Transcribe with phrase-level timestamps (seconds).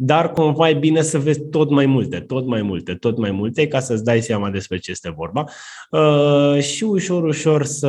[0.00, 3.68] dar cumva e bine să vezi tot mai multe, tot mai multe, tot mai multe,
[3.68, 5.44] ca să-ți dai seama despre ce este vorba
[5.90, 7.88] uh, și ușor, ușor să,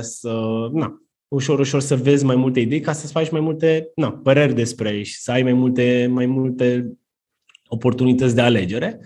[0.00, 0.30] să
[0.72, 4.54] na, ușor, ușor să vezi mai multe idei ca să-ți faci mai multe na, păreri
[4.54, 6.92] despre ei și să ai mai multe, mai multe
[7.66, 9.00] oportunități de alegere.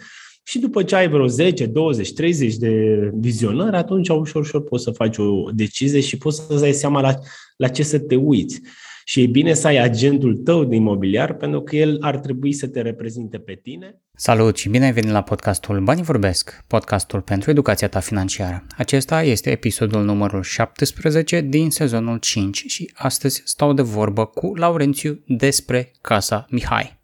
[0.44, 4.90] Și după ce ai vreo 10, 20, 30 de vizionări, atunci ușor, ușor poți să
[4.90, 7.14] faci o decizie și poți să-ți dai seama la,
[7.56, 8.60] la ce să te uiți.
[9.04, 12.66] Și e bine să ai agentul tău de imobiliar pentru că el ar trebui să
[12.68, 14.00] te reprezinte pe tine.
[14.14, 18.66] Salut și bine ai venit la podcastul Banii Vorbesc, podcastul pentru educația ta financiară.
[18.76, 25.22] Acesta este episodul numărul 17 din sezonul 5 și astăzi stau de vorbă cu Laurențiu
[25.26, 27.01] despre Casa Mihai.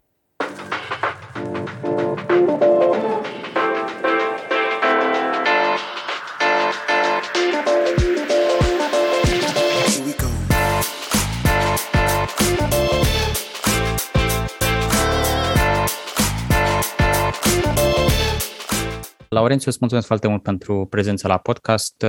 [19.49, 22.05] Laurențiu, îți mulțumesc foarte mult pentru prezența la podcast.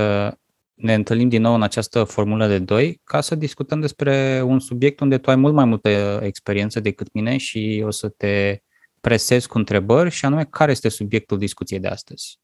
[0.73, 4.99] Ne întâlnim din nou în această formulă de doi ca să discutăm despre un subiect
[4.99, 8.61] unde tu ai mult mai multă experiență decât mine și o să te
[8.99, 12.39] presez cu întrebări și anume care este subiectul discuției de astăzi.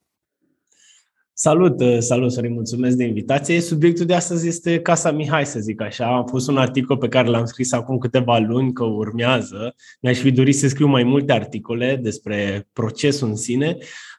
[1.32, 3.60] Salut, salut, Sorin, mulțumesc de invitație.
[3.60, 6.16] Subiectul de astăzi este Casa Mihai, să zic așa.
[6.16, 9.74] Am pus un articol pe care l-am scris acum câteva luni, că urmează.
[10.00, 13.76] Mi-aș fi dorit să scriu mai multe articole despre procesul în sine,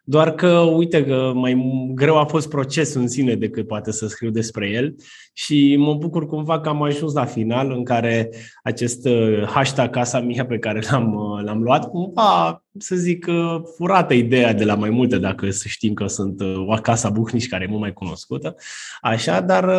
[0.09, 4.29] doar că, uite că mai greu a fost procesul în sine decât poate să scriu
[4.29, 4.95] despre el
[5.33, 8.29] și mă bucur cumva că am ajuns la final în care
[8.63, 13.61] acest uh, hashtag Casa Mia pe care l-am, uh, l-am luat, cumva, să zic, uh,
[13.77, 17.63] furată ideea de la mai multe, dacă să știm că sunt o Casa Buhnici care
[17.63, 18.55] e mult mai cunoscută,
[19.01, 19.69] așa, dar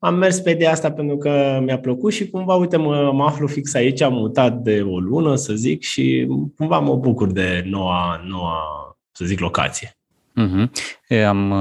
[0.00, 3.46] am mers pe ideea asta pentru că mi-a plăcut și cumva, uite, mă, mă aflu
[3.46, 8.20] fix aici, am mutat de o lună, să zic, și cumva mă bucur de noua,
[8.28, 9.94] noua să zic, locație.
[10.36, 10.68] Uh-huh.
[11.26, 11.54] Am,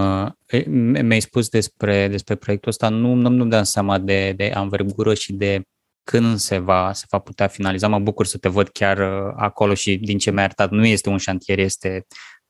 [1.01, 5.33] mi-ai spus despre, despre proiectul ăsta, nu, nu, nu dăm seama de, de anvergură și
[5.33, 5.61] de
[6.03, 7.87] când se va, se va putea finaliza.
[7.87, 11.09] Mă bucur să te văd chiar uh, acolo și din ce mi-ai arătat, nu este
[11.09, 12.05] un șantier, este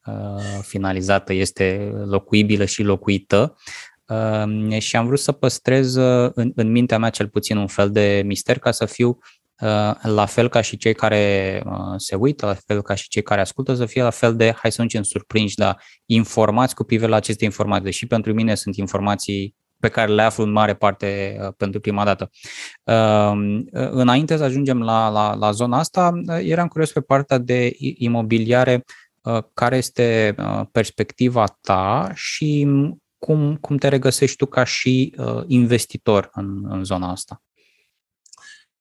[0.05, 3.55] uh, finalizată, este locuibilă și locuită.
[4.05, 7.91] Uh, și am vrut să păstrez uh, în, în mintea mea cel puțin un fel
[7.91, 9.38] de mister ca să fiu Uh,
[10.01, 13.41] la fel ca și cei care uh, se uită, la fel ca și cei care
[13.41, 17.09] ascultă, să fie la fel de, hai să nu zicem surprinși, dar informați cu privire
[17.09, 17.83] la aceste informații.
[17.83, 22.03] Deși pentru mine sunt informații pe care le aflu în mare parte uh, pentru prima
[22.03, 22.29] dată.
[23.71, 28.83] Înainte să ajungem la, la, la zona asta, eram curios pe partea de imobiliare,
[29.53, 30.35] care este
[30.71, 32.67] perspectiva ta și
[33.17, 35.15] cum, cum te regăsești tu ca și
[35.47, 37.41] investitor în, în zona asta?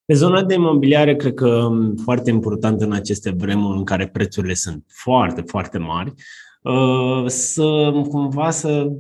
[0.09, 4.55] Pe zona de imobiliare, cred că um, foarte important în aceste vremuri în care prețurile
[4.55, 6.15] sunt foarte, foarte mari,
[6.63, 8.93] uh, să cumva să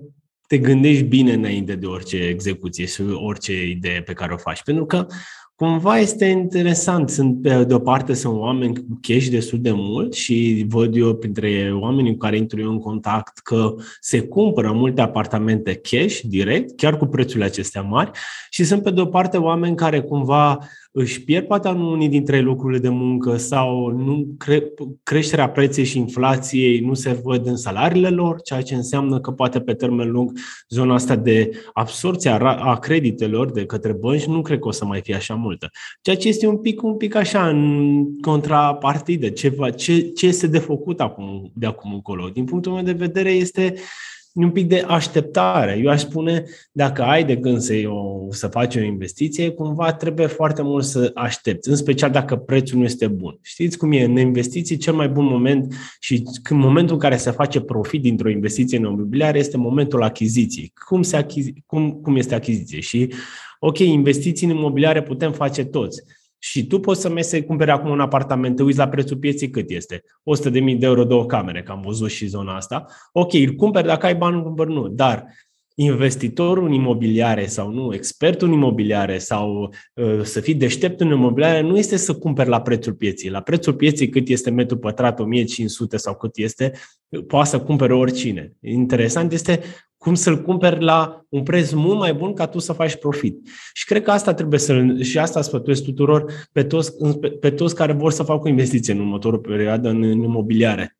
[0.46, 4.62] te gândești bine înainte de orice execuție și orice idee pe care o faci.
[4.62, 5.06] Pentru că
[5.54, 7.10] cumva este interesant.
[7.10, 11.14] Sunt, pe de o parte, sunt oameni cu cash destul de mult și văd eu
[11.14, 16.76] printre oamenii cu care intru eu în contact că se cumpără multe apartamente cash direct,
[16.76, 18.10] chiar cu prețurile acestea mari
[18.50, 20.58] și sunt pe de o parte oameni care cumva
[20.90, 24.72] își pierd poate unii dintre lucrurile de muncă sau nu cre-
[25.02, 29.60] creșterea preței și inflației nu se văd în salariile lor, ceea ce înseamnă că poate
[29.60, 30.38] pe termen lung
[30.68, 35.00] zona asta de absorție a creditelor de către bănci nu cred că o să mai
[35.00, 35.70] fie așa multă.
[36.00, 40.58] Ceea ce este un pic, un pic așa în contrapartidă, ce, ce, ce este de
[40.58, 42.28] făcut acum, de acum încolo.
[42.28, 43.74] Din punctul meu de vedere este
[44.34, 45.80] un pic de așteptare.
[45.82, 50.26] Eu aș spune, dacă ai de gând să, o, să faci o investiție, cumva trebuie
[50.26, 53.38] foarte mult să aștepți, în special dacă prețul nu este bun.
[53.42, 54.04] Știți cum e?
[54.04, 58.30] În investiții, cel mai bun moment și când momentul în care se face profit dintr-o
[58.30, 60.72] investiție în imobiliare este momentul achiziției.
[60.88, 62.80] Cum, se achizi, cum, cum este achiziție?
[62.80, 63.12] Și,
[63.58, 66.02] ok, investiții în imobiliare putem face toți
[66.38, 69.50] și tu poți să mergi să cumperi acum un apartament, te uiți la prețul pieței
[69.50, 70.02] cât este.
[70.48, 72.84] 100.000 de euro, două camere, că am văzut și zona asta.
[73.12, 74.88] Ok, îl cumperi dacă ai bani, îl cumperi nu.
[74.88, 75.24] Dar
[75.80, 81.60] investitorul în imobiliare sau nu, expertul în imobiliare sau uh, să fii deștept în imobiliare
[81.60, 83.30] nu este să cumperi la prețul pieții.
[83.30, 86.72] La prețul pieții cât este metru pătrat, 1500 sau cât este,
[87.26, 88.52] poate să cumpere oricine.
[88.60, 89.60] Interesant este
[89.96, 93.48] cum să-l cumperi la un preț mult mai bun ca tu să faci profit.
[93.72, 97.74] Și cred că asta trebuie să și asta sfătuiesc tuturor pe toți, pe, pe toți
[97.74, 100.97] care vor să facă o investiție în următoarea perioadă în, în imobiliare.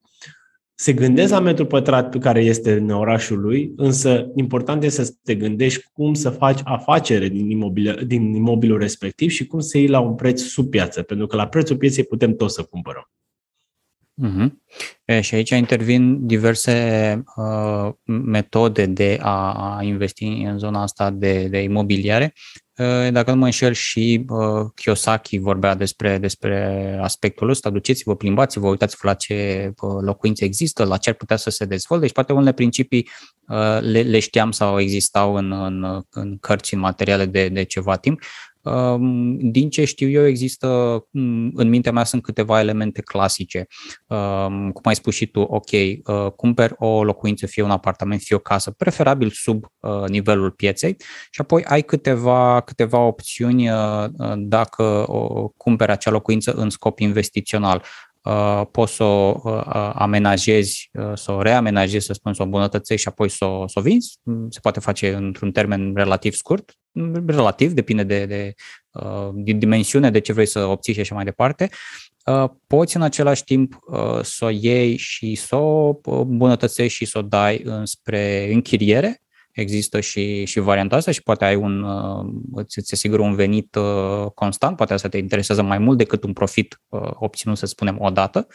[0.81, 5.15] Se gândesc la metru pătrat pe care este în orașul lui, însă important este să
[5.23, 9.87] te gândești cum să faci afacere din, imobil, din imobilul respectiv și cum să iei
[9.87, 13.11] la un preț sub piață, pentru că la prețul pieței putem tot să cumpărăm.
[14.27, 14.51] Uh-huh.
[15.05, 21.49] E, și aici intervin diverse uh, metode de a, a investi în zona asta de,
[21.49, 22.33] de imobiliare.
[22.77, 28.69] Uh, dacă nu mă înșel și uh, Kiyosaki vorbea despre, despre aspectul ăsta, duceți-vă, plimbați-vă,
[28.69, 32.05] uitați-vă la ce uh, locuințe există, la ce ar putea să se dezvolte.
[32.05, 33.09] Deci poate unele principii
[33.49, 37.97] uh, le, le știam sau existau în, în, în cărți, în materiale de, de ceva
[37.97, 38.21] timp,
[39.39, 40.69] din ce știu eu, există,
[41.55, 43.67] în mintea mea sunt câteva elemente clasice.
[44.73, 48.39] Cum ai spus și tu, ok, uh, cumperi o locuință, fie un apartament, fie o
[48.39, 50.97] casă, preferabil sub uh, nivelul pieței
[51.31, 54.05] și apoi ai câteva, câteva opțiuni uh,
[54.37, 55.07] dacă
[55.57, 57.83] cumperi acea locuință în scop investițional.
[58.29, 63.03] Uh, poți să o uh, amenajezi, uh, să o reamenajezi, să spun, să o îmbunătățești
[63.03, 64.19] și apoi să o, să o vinzi.
[64.23, 66.88] Mm, se poate face într-un termen relativ scurt, mm,
[67.27, 68.55] relativ, depinde de, de,
[69.35, 71.69] de dimensiune, de ce vrei să obții și așa mai departe.
[72.67, 73.79] Poți în același timp
[74.23, 79.23] să o iei și să o îmbunătățești și să o dai înspre închiriere,
[79.61, 83.75] există și, și varianta asta și poate ai un, uh, îți, îți asigură un venit
[83.75, 87.97] uh, constant, poate asta te interesează mai mult decât un profit uh, obținut, să spunem,
[88.01, 88.47] odată.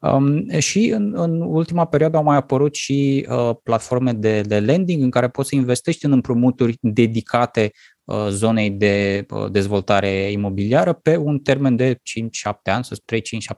[0.00, 3.26] Um, și în, în ultima perioadă au mai apărut și
[3.62, 7.70] platforme de, de lending în care poți să investești în împrumuturi dedicate
[8.28, 11.98] zonei de dezvoltare imobiliară pe un termen de 5-7
[12.62, 12.88] ani, 3-5-7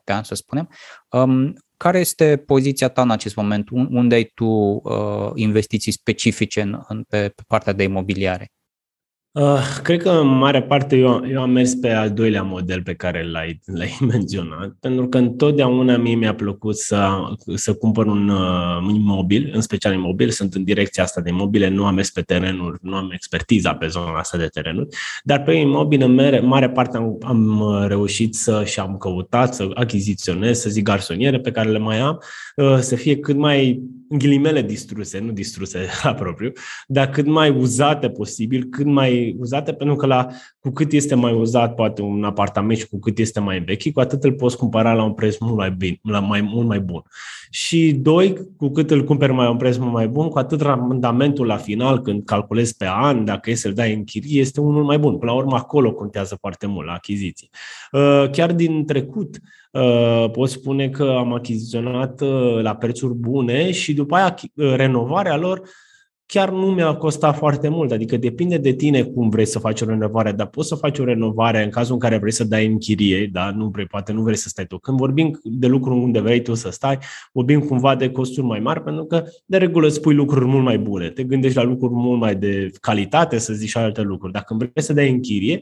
[0.05, 0.69] ani, să spunem,
[1.08, 3.69] um, care este poziția ta în acest moment?
[3.71, 8.47] Unde ai tu uh, investiții specifice în, în, pe, pe partea de imobiliare?
[9.32, 12.94] Uh, cred că în mare parte eu, eu am mers pe al doilea model pe
[12.94, 17.09] care l-ai, l-ai menționat, pentru că întotdeauna mie mi-a plăcut să,
[17.55, 21.69] să cumpăr un, uh, un imobil, în special imobil, sunt în direcția asta de imobile,
[21.69, 24.88] nu am mers pe terenuri, nu am expertiza pe zona asta de terenuri,
[25.23, 29.55] dar pe imobil în mare, mare parte am, am uh, reușit să și am căutat
[29.55, 32.23] să achiziționez, să zic garsoniere pe care le mai am,
[32.56, 36.53] uh, să fie cât mai în ghilimele distruse, nu distruse la propriu,
[36.87, 40.26] dar cât mai uzate posibil, cât mai uzate, pentru că la,
[40.61, 44.00] cu cât este mai uzat poate un apartament și cu cât este mai vechi, cu
[44.00, 47.02] atât îl poți cumpăra la un preț mult mai, bine, la mai, mult mai bun.
[47.50, 51.46] Și doi, cu cât îl cumperi mai un preț mult mai bun, cu atât randamentul
[51.46, 54.99] la final, când calculezi pe an, dacă e să-l dai în chirie, este unul mai
[54.99, 55.19] bun.
[55.19, 57.50] Până la urmă, acolo contează foarte mult la achiziții.
[57.93, 59.40] Uh, chiar din trecut,
[59.70, 65.37] Uh, pot spune că am achiziționat uh, la prețuri bune și după aia uh, renovarea
[65.37, 65.62] lor
[66.31, 67.93] chiar nu mi-a costat foarte mult.
[67.93, 71.05] Adică depinde de tine cum vrei să faci o renovare, dar poți să faci o
[71.05, 73.50] renovare în cazul în care vrei să dai în chirie, da?
[73.50, 74.79] nu vrei, poate nu vrei să stai tu.
[74.79, 76.99] Când vorbim de lucruri unde vrei tu să stai,
[77.32, 80.79] vorbim cumva de costuri mai mari, pentru că de regulă îți pui lucruri mult mai
[80.79, 81.09] bune.
[81.09, 84.33] Te gândești la lucruri mult mai de calitate, să zici alte lucruri.
[84.33, 85.61] Dacă vrei să dai în chirie,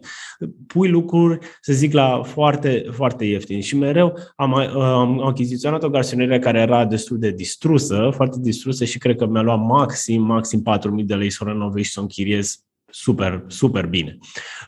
[0.67, 3.61] pui lucruri, să zic, la foarte, foarte ieftine.
[3.61, 8.99] Și mereu am, am achiziționat o garsonieră care era destul de distrusă, foarte distrusă și
[8.99, 11.99] cred că mi-a luat maxim, maxim maxim 4.000 de lei să o renovezi și să
[11.99, 14.19] o închiriez super, super bine.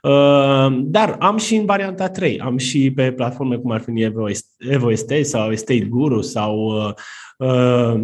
[0.02, 4.08] Uh, dar am și în varianta 3, am și pe platforme cum ar fi
[4.58, 6.92] Evo Estate sau Estate Guru sau uh,
[7.48, 8.00] uh,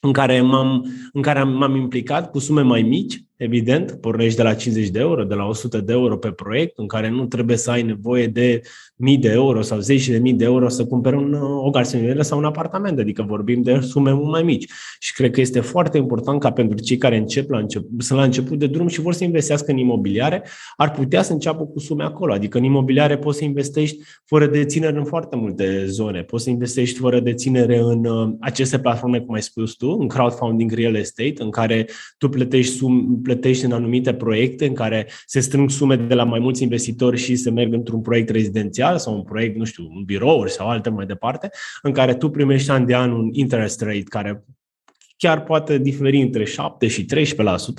[0.00, 4.54] în care m-am, în care m-am implicat cu sume mai mici, evident, pornești de la
[4.54, 7.70] 50 de euro, de la 100 de euro pe proiect, în care nu trebuie să
[7.70, 8.60] ai nevoie de
[8.96, 12.38] mii de euro sau zeci de mii de euro să cumperi un, o garsonieră sau
[12.38, 14.70] un apartament, adică vorbim de sume mult mai mici.
[14.98, 18.24] Și cred că este foarte important ca pentru cei care încep la început, sunt la
[18.24, 20.42] început de drum și vor să investească în imobiliare,
[20.76, 22.32] ar putea să înceapă cu sume acolo.
[22.32, 26.98] Adică în imobiliare poți să investești fără deținere în foarte multe zone, poți să investești
[26.98, 31.50] fără deținere în uh, aceste platforme, cum ai spus tu, în crowdfunding real estate, în
[31.50, 31.86] care
[32.18, 36.38] tu plătești, sum, plătești în anumite proiecte, în care se strâng sume de la mai
[36.38, 40.04] mulți investitori și se merg într-un proiect rezidențial comercial sau un proiect, nu știu, un
[40.04, 41.50] birouri sau alte mai departe,
[41.82, 44.44] în care tu primești an de an un interest rate care
[45.16, 47.06] chiar poate diferi între 7 și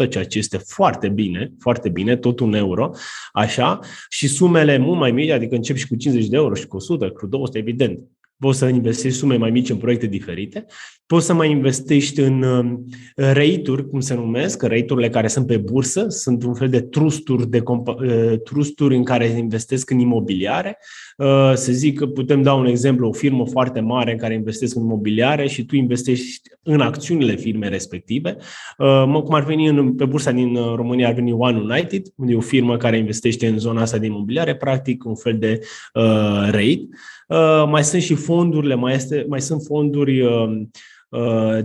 [0.06, 2.92] 13%, ceea ce este foarte bine, foarte bine, tot un euro,
[3.32, 6.76] așa, și sumele mult mai mici, adică începi și cu 50 de euro și cu
[6.76, 8.00] 100, cu 200, evident,
[8.38, 10.66] poți să investești sume mai mici în proiecte diferite,
[11.08, 12.86] poți să mai investești în um,
[13.16, 17.64] rate-uri, cum se numesc, rate-urile care sunt pe bursă, sunt un fel de trusturi, de
[17.66, 20.78] uh, trusturi în care investesc în imobiliare.
[21.18, 24.76] Uh, să zic că putem da un exemplu, o firmă foarte mare în care investesc
[24.76, 28.38] în imobiliare și tu investești în acțiunile firmei respective.
[28.78, 32.38] Uh, cum ar veni în, pe bursa din România, ar veni One United, unde e
[32.38, 35.60] o firmă care investește în zona asta de imobiliare, practic un fel de
[35.94, 36.04] uh,
[36.52, 36.88] rate.
[37.28, 40.66] Uh, mai sunt și fondurile, mai, este, mai sunt fonduri uh, uh,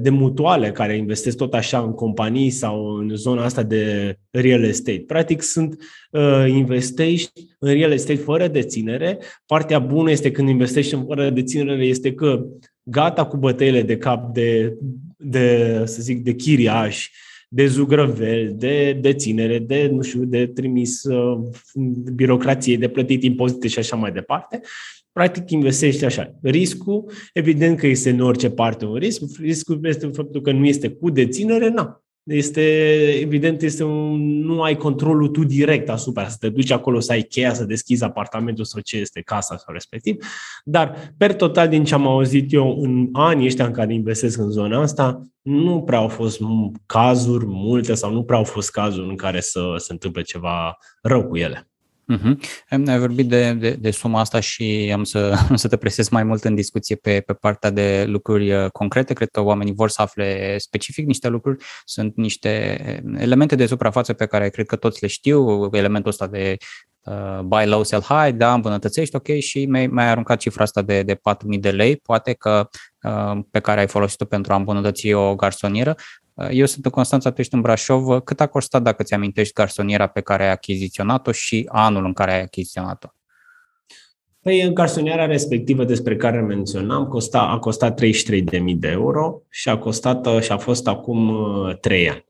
[0.00, 5.04] de mutuale care investesc tot așa în companii sau în zona asta de real estate.
[5.06, 5.76] Practic sunt
[6.10, 9.18] uh, investești în real estate fără deținere.
[9.46, 12.46] Partea bună este când investești în fără deținere este că
[12.82, 14.76] gata cu bătăile de cap de,
[15.16, 17.10] de să zic, de chiriași,
[17.48, 21.40] de zugrăveli, de deținere, de, nu știu, de trimis uh,
[22.14, 24.60] birocrație, de plătit impozite și așa mai departe.
[25.12, 26.34] Practic investești așa.
[26.42, 29.22] Riscul, evident că este în orice parte un risc.
[29.40, 32.60] Riscul este faptul că nu este cu deținere, nu este,
[33.20, 37.22] evident, este un, nu ai controlul tu direct asupra, să te duci acolo să ai
[37.22, 40.24] cheia, să deschizi apartamentul sau ce este casa sau respectiv,
[40.64, 44.50] dar per total din ce am auzit eu în anii ăștia în care investesc în
[44.50, 46.40] zona asta, nu prea au fost
[46.86, 51.26] cazuri multe sau nu prea au fost cazuri în care să se întâmple ceva rău
[51.26, 51.69] cu ele.
[52.10, 52.36] Uh-huh.
[52.86, 56.24] Ai vorbit de, de, de suma asta și am să, am să te presez mai
[56.24, 59.12] mult în discuție pe, pe partea de lucruri uh, concrete.
[59.12, 61.64] Cred că oamenii vor să afle specific niște lucruri.
[61.84, 62.50] Sunt niște
[63.18, 65.68] elemente de suprafață pe care cred că toți le știu.
[65.72, 66.56] Elementul ăsta de
[67.00, 71.02] uh, buy low, sell high, da, îmbunătățești, ok, și mi-ai, mi aruncat cifra asta de,
[71.02, 72.68] de 4.000 de lei, poate că
[73.02, 75.94] uh, pe care ai folosit-o pentru a îmbunătăți o garsonieră.
[76.50, 78.20] Eu sunt în Constanța, tu ești în Brașov.
[78.20, 82.32] Cât a costat, dacă ți amintești, garsoniera pe care ai achiziționat-o și anul în care
[82.32, 83.08] ai achiziționat-o?
[84.42, 89.78] Păi, în garsoniera respectivă despre care menționam, costa, a costat 33.000 de euro și a
[89.78, 91.32] costat și a fost acum
[91.80, 92.24] 3 uh, ani.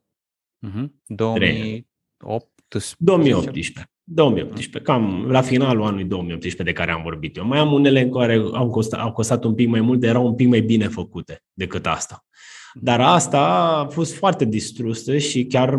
[0.66, 0.88] Uh-huh.
[1.06, 2.94] 2018.
[2.98, 3.90] 2018.
[4.04, 7.46] 2018, cam la finalul anului 2018 de care am vorbit eu.
[7.46, 10.26] Mai am unele în care au costat, au costat un pic mai mult, dar erau
[10.26, 12.24] un pic mai bine făcute decât asta.
[12.74, 15.74] Dar asta a fost foarte distrusă și chiar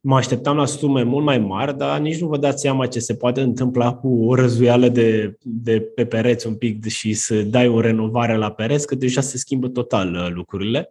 [0.00, 3.14] mă așteptam la sume mult mai mari, dar nici nu vă dați seama ce se
[3.14, 7.80] poate întâmpla cu o răzuială de, de pe pereți un pic și să dai o
[7.80, 10.88] renovare la pereți, că deja se schimbă total uh, lucrurile.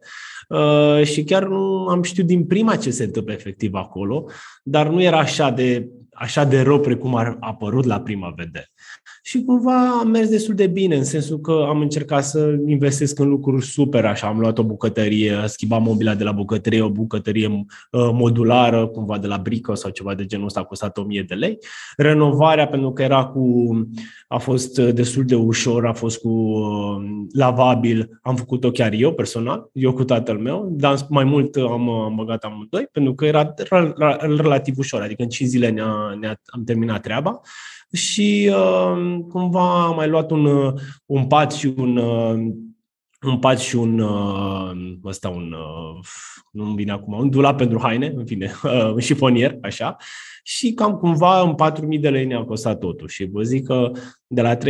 [0.49, 4.25] Uh, și chiar nu am știut din prima ce se întâmplă efectiv acolo,
[4.63, 8.71] dar nu era așa de, așa de rău precum a apărut la prima vedere
[9.23, 13.29] și cumva am mers destul de bine, în sensul că am încercat să investesc în
[13.29, 17.65] lucruri super, așa, am luat o bucătărie, schimbat mobila de la bucătărie, o bucătărie uh,
[17.91, 21.57] modulară, cumva de la Brico sau ceva de genul ăsta, a costat 1000 de lei.
[21.97, 23.73] Renovarea, pentru că era cu,
[24.27, 29.69] a fost destul de ușor, a fost cu uh, lavabil, am făcut-o chiar eu personal,
[29.73, 33.53] eu cu tatăl meu, dar mai mult am, am băgat amândoi, pentru că era
[34.19, 37.41] relativ ușor, adică în 5 zile ne-a, ne-a, am terminat treaba
[37.91, 40.73] și uh, cumva am mai luat un, uh,
[41.05, 42.53] un pat și un, uh,
[43.25, 44.71] un pat și un, uh,
[45.05, 46.05] ăsta, un, uh,
[46.51, 49.95] nu-mi vine acum, un dulap pentru haine, în fine, uh, un șifonier, așa,
[50.43, 51.55] și cam cumva în
[51.95, 53.07] 4.000 de lei ne-a costat totul.
[53.07, 53.91] Și vă zic că
[54.27, 54.61] de la 33.000,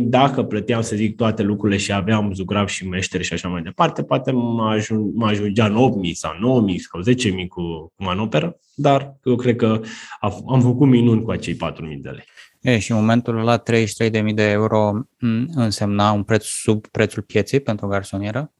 [0.00, 4.02] dacă plăteam, să zic, toate lucrurile și aveam zugrav și meșteri și așa mai departe,
[4.02, 7.62] poate mă, ajung, mă ajungea în 8.000 sau 9.000 sau 10.000 cu,
[7.96, 9.80] cu manoperă, dar eu cred că
[10.46, 11.58] am făcut minuni cu acei 4.000
[12.00, 12.24] de lei.
[12.66, 15.06] E, și în momentul ăla 33.000 de euro
[15.54, 18.52] însemna un preț sub prețul pieței pentru o garsonieră?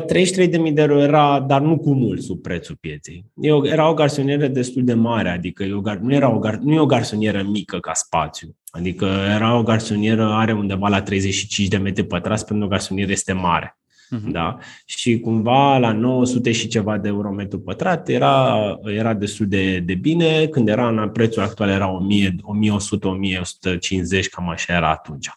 [0.00, 3.24] 33.000 de euro era, dar nu cu mult sub prețul pieței.
[3.40, 6.86] Eu, era o garsonieră destul de mare, adică eu, nu, era o, nu e o
[6.86, 8.56] garsonieră mică ca spațiu.
[8.70, 13.32] Adică era o garsonieră, are undeva la 35 de metri pătrați, pentru o garsonieră este
[13.32, 13.78] mare.
[14.14, 14.30] Uh-huh.
[14.30, 14.58] Da?
[14.84, 19.94] Și cumva la 900 și ceva de euro metru pătrat era, era destul de, de
[19.94, 20.46] bine.
[20.46, 25.30] Când era în prețul actual era 1000, 1100, 1150, cam așa era atunci.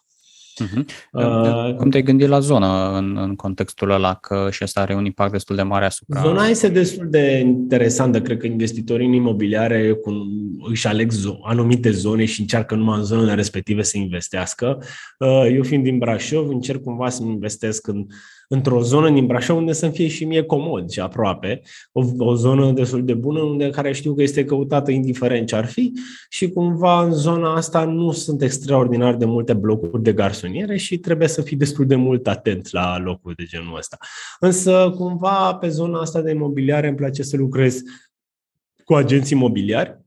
[0.63, 0.85] Uh-huh.
[1.11, 5.05] Uh, Cum te-ai gândit la zonă în, în contextul ăla, că și asta are un
[5.05, 6.21] impact destul de mare asupra...
[6.21, 8.21] Zona este destul de interesantă.
[8.21, 10.11] Cred că investitorii în imobiliare cu,
[10.69, 14.77] își aleg zo- anumite zone și încearcă numai în zonele respective să investească.
[15.19, 18.05] Uh, eu fiind din Brașov, încerc cumva să investesc în
[18.47, 21.61] într-o zonă din Brașov unde să-mi fie și mie comod și aproape,
[21.91, 25.65] o, o zonă destul de bună unde care știu că este căutată indiferent ce ar
[25.65, 25.93] fi
[26.29, 31.27] și cumva în zona asta nu sunt extraordinar de multe blocuri de garsoniere și trebuie
[31.27, 33.97] să fii destul de mult atent la locuri de genul ăsta.
[34.39, 37.81] Însă cumva pe zona asta de imobiliare îmi place să lucrez
[38.83, 40.05] cu agenții imobiliari,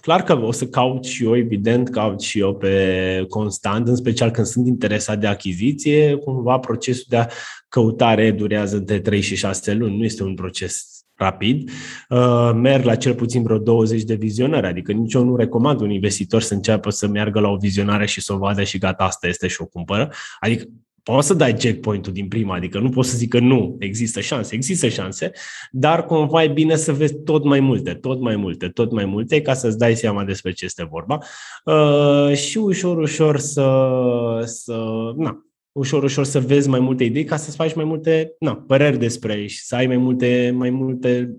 [0.00, 4.30] clar că o să caut și eu, evident, caut și eu pe constant, în special
[4.30, 7.26] când sunt interesat de achiziție, cumva procesul de
[7.68, 11.70] căutare durează între 3 și 6 luni, nu este un proces rapid,
[12.08, 15.90] uh, merg la cel puțin vreo 20 de vizionări, adică nici eu nu recomand un
[15.90, 19.26] investitor să înceapă să meargă la o vizionare și să o vadă și gata, asta
[19.26, 20.12] este și o cumpără.
[20.40, 20.64] Adică
[21.04, 24.54] poți să dai checkpoint-ul din prima, adică nu poți să zic că nu, există șanse,
[24.54, 25.30] există șanse,
[25.70, 29.42] dar cumva e bine să vezi tot mai multe, tot mai multe, tot mai multe,
[29.42, 31.18] ca să-ți dai seama despre ce este vorba
[31.64, 34.76] uh, și ușor, ușor să, să
[35.16, 38.98] na, ușor, ușor să vezi mai multe idei ca să-ți faci mai multe na, păreri
[38.98, 41.36] despre ei și să ai mai multe, mai multe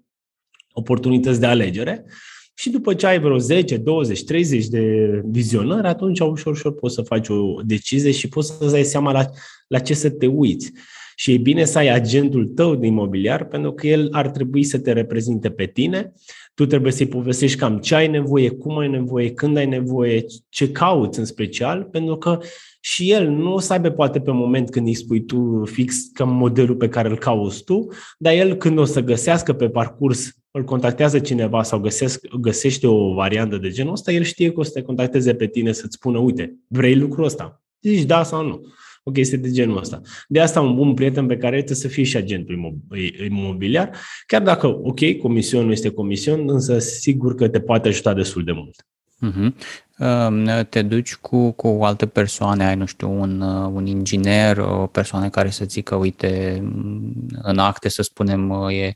[0.74, 2.06] oportunități de alegere.
[2.58, 7.02] Și după ce ai vreo 10, 20, 30 de vizionări, atunci ușor, ușor poți să
[7.02, 9.26] faci o decizie și poți să dai seama la,
[9.68, 10.72] la ce să te uiți.
[11.16, 14.80] Și e bine să ai agentul tău de imobiliar, pentru că el ar trebui să
[14.80, 16.14] te reprezinte pe tine.
[16.54, 20.72] Tu trebuie să-i povestești cam ce ai nevoie, cum ai nevoie, când ai nevoie, ce
[20.72, 22.40] cauți în special, pentru că
[22.88, 26.30] și el nu o să aibă poate pe moment când îi spui tu fix cam
[26.30, 27.88] modelul pe care îl cauți tu,
[28.18, 33.14] dar el când o să găsească pe parcurs, îl contactează cineva sau găsesc, găsește o
[33.14, 36.18] variantă de genul ăsta, el știe că o să te contacteze pe tine să-ți spună,
[36.18, 37.64] uite, vrei lucrul ăsta?
[37.82, 38.62] Zici da sau nu
[39.04, 40.02] o chestie de genul ăsta.
[40.28, 42.82] De asta un bun prieten pe care trebuie să fie și agentul
[43.26, 48.44] imobiliar, chiar dacă, ok, comision nu este comision, însă sigur că te poate ajuta destul
[48.44, 48.86] de mult.
[49.22, 49.54] Uh-huh.
[50.70, 55.30] Te duci cu, cu alte persoane, ai, nu știu, un, uh, un inginer, o persoană
[55.30, 56.62] care să zică, uite,
[57.42, 58.94] în acte, să spunem, e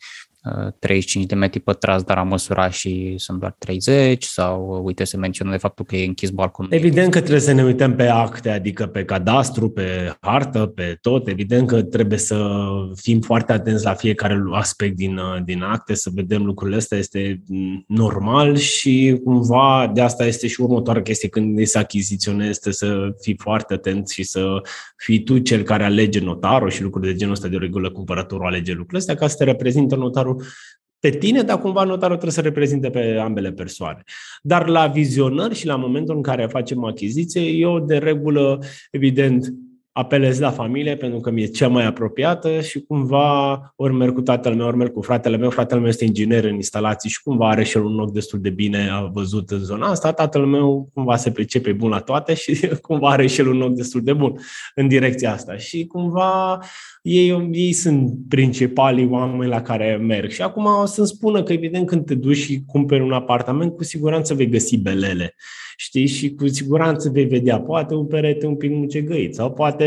[0.80, 5.52] 35 de metri pătrați, dar am măsurat și sunt doar 30 sau uite se menționă
[5.52, 6.74] de faptul că e închis balconul.
[6.74, 11.28] Evident că trebuie să ne uităm pe acte, adică pe cadastru, pe hartă, pe tot.
[11.28, 12.48] Evident că trebuie să
[12.96, 17.42] fim foarte atenți la fiecare aspect din, din acte, să vedem lucrurile astea, este
[17.88, 23.36] normal și cumva de asta este și următoarea chestie când se achiziționezi, este să fii
[23.38, 24.62] foarte atent și să
[24.96, 28.72] fii tu cel care alege notarul și lucruri de genul ăsta de regulă cumpărătorul alege
[28.72, 30.58] lucrurile astea ca să te reprezintă notarul notarul
[31.00, 34.04] pe tine, dar cumva notarul trebuie să reprezinte pe ambele persoane.
[34.42, 38.60] Dar la vizionări și la momentul în care facem achiziție, eu de regulă,
[38.92, 39.54] evident,
[39.92, 44.56] apelez la familie pentru că mi-e cea mai apropiată și cumva ori merg cu tatăl
[44.56, 45.50] meu, ori merg cu fratele meu.
[45.50, 48.50] Fratele meu este inginer în instalații și cumva are și el un loc destul de
[48.50, 50.12] bine văzut în zona asta.
[50.12, 53.74] Tatăl meu cumva se pricepe bun la toate și cumva are și el un loc
[53.74, 54.40] destul de bun
[54.76, 55.58] în direcția asta.
[55.58, 56.60] Și cumva
[57.02, 60.32] ei, ei sunt principalii oameni la care merg.
[60.32, 63.84] Și acum o să-mi spună că evident când te duci și cumperi un apartament, cu
[63.84, 65.36] siguranță vei găsi belele
[65.82, 69.79] știi, și cu siguranță vei vedea poate un perete un pic mucegăit sau poate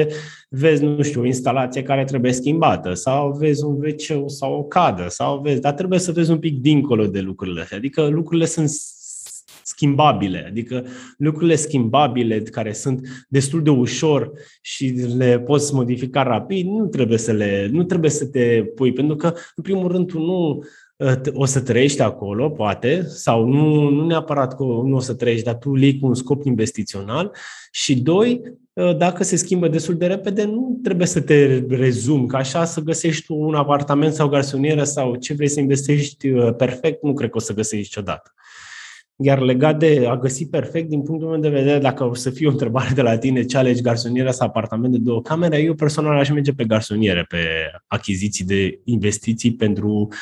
[0.49, 5.07] vezi, nu știu, o instalație care trebuie schimbată sau vezi un wc sau o cadă
[5.09, 7.76] sau vezi, dar trebuie să vezi un pic dincolo de lucrurile astea.
[7.76, 8.71] Adică lucrurile sunt
[9.63, 10.85] schimbabile, adică
[11.17, 17.33] lucrurile schimbabile care sunt destul de ușor și le poți modifica rapid, nu trebuie să
[17.33, 20.65] le, nu trebuie să te pui, pentru că în primul rând tu nu
[21.32, 25.54] o să trăiești acolo, poate, sau nu, nu neapărat că nu o să trăiești, dar
[25.54, 27.36] tu lei cu un scop investițional.
[27.71, 28.41] Și doi,
[28.76, 32.80] ă, dacă se schimbă destul de repede, nu trebuie să te rezumi, ca așa să
[32.80, 37.36] găsești un apartament sau garsonieră sau ce vrei să investești ă, perfect, nu cred că
[37.36, 38.32] o să găsești niciodată.
[39.17, 42.47] Iar legat de a găsi perfect, din punctul meu de vedere, dacă o să fie
[42.47, 46.19] o întrebare de la tine, ce alegi, garsonieră sau apartament de două camere, eu personal
[46.19, 47.38] aș merge pe garsoniere, pe
[47.86, 50.17] achiziții de investiții pentru uh,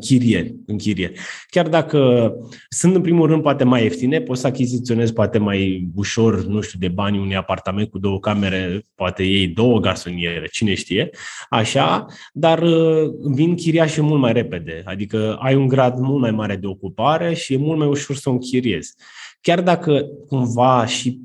[0.00, 1.18] chirieri, închirieri.
[1.50, 2.32] Chiar dacă
[2.68, 6.78] sunt în primul rând poate mai ieftine, poți să achiziționezi poate mai ușor, nu știu,
[6.78, 11.10] de bani unui apartament cu două camere, poate iei două garsoniere, cine știe,
[11.48, 16.56] așa, dar uh, vin chiriașii mult mai repede, adică ai un grad mult mai mare
[16.56, 18.94] de ocupare și e mult mai ușor să o închiriezi.
[19.40, 21.18] Chiar dacă cumva și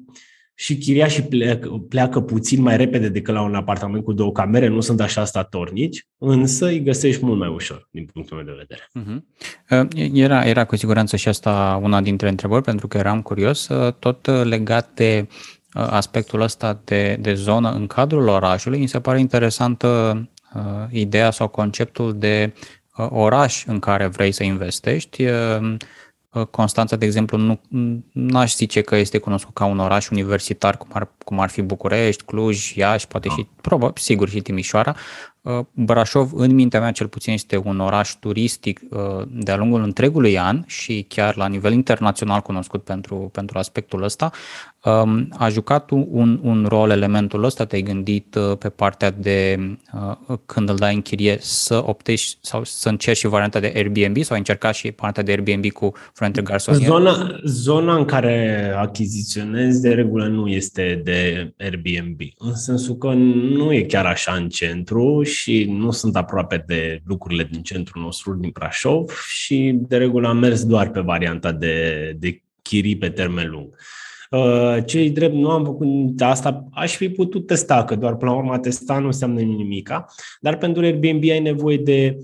[0.56, 4.82] și chiriașii pleacă, pleacă puțin mai repede decât la un apartament cu două camere, nu
[4.82, 8.90] sunt așa statornici, însă îi găsești mult mai ușor, din punctul meu de vedere.
[9.00, 10.14] Uh-huh.
[10.14, 14.26] Era, era cu siguranță și asta una dintre întrebări, pentru că eram curios, uh, tot
[14.26, 20.22] legat de uh, aspectul ăsta de, de zonă în cadrul orașului, mi se pare interesantă
[20.56, 22.54] uh, ideea sau conceptul de
[22.98, 25.24] uh, oraș în care vrei să investești.
[25.24, 25.76] Uh,
[26.44, 27.60] Constanța, de exemplu,
[28.12, 31.62] nu aș zice că este cunoscut ca un oraș universitar cum ar, cum ar fi
[31.62, 35.35] București, Cluj, Iași, poate și, probabil, sigur, și Timișoara, Uh,
[35.72, 40.64] Brașov, în mintea mea cel puțin, este un oraș turistic uh, de-a lungul întregului an
[40.66, 44.32] și chiar la nivel internațional cunoscut pentru, pentru aspectul ăsta.
[44.84, 47.66] Um, a jucat un, un rol elementul ăsta?
[47.66, 49.60] Te-ai gândit uh, pe partea de
[50.46, 54.32] când îl dai în chirie să optești sau să încerci și varianta de Airbnb sau
[54.32, 56.88] ai încercat și partea de Airbnb cu Frente Garsonier?
[56.88, 63.74] Zona, zona în care achiziționezi de regulă nu este de Airbnb, în sensul că nu
[63.74, 65.35] e chiar așa în centru și
[65.70, 70.66] nu sunt aproape de lucrurile din centrul nostru, din Brașov și de regulă am mers
[70.66, 73.76] doar pe varianta de, de chirii pe termen lung.
[74.30, 78.38] Uh, cei drept nu am făcut asta, aș fi putut testa, că doar până la
[78.38, 80.06] urmă testa nu înseamnă nimica,
[80.40, 82.18] dar pentru Airbnb ai nevoie de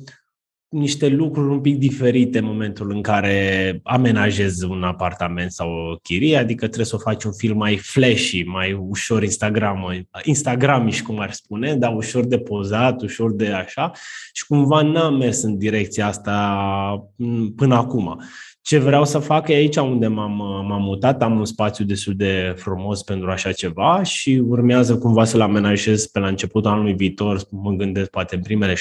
[0.71, 6.37] niște lucruri un pic diferite în momentul în care amenajezi un apartament sau o chirie,
[6.37, 11.31] adică trebuie să o faci un film mai flashy, mai ușor Instagram, Instagramiș, cum ar
[11.31, 13.91] spune, dar ușor de pozat, ușor de așa
[14.31, 17.11] și cumva n-am mers în direcția asta
[17.55, 18.21] până acum.
[18.61, 20.35] Ce vreau să fac e aici unde m-am,
[20.67, 25.41] m-am mutat, am un spațiu destul de frumos pentru așa ceva și urmează cumva să-l
[25.41, 28.75] amenajez pe la începutul anului viitor, mă gândesc poate în primele 6-7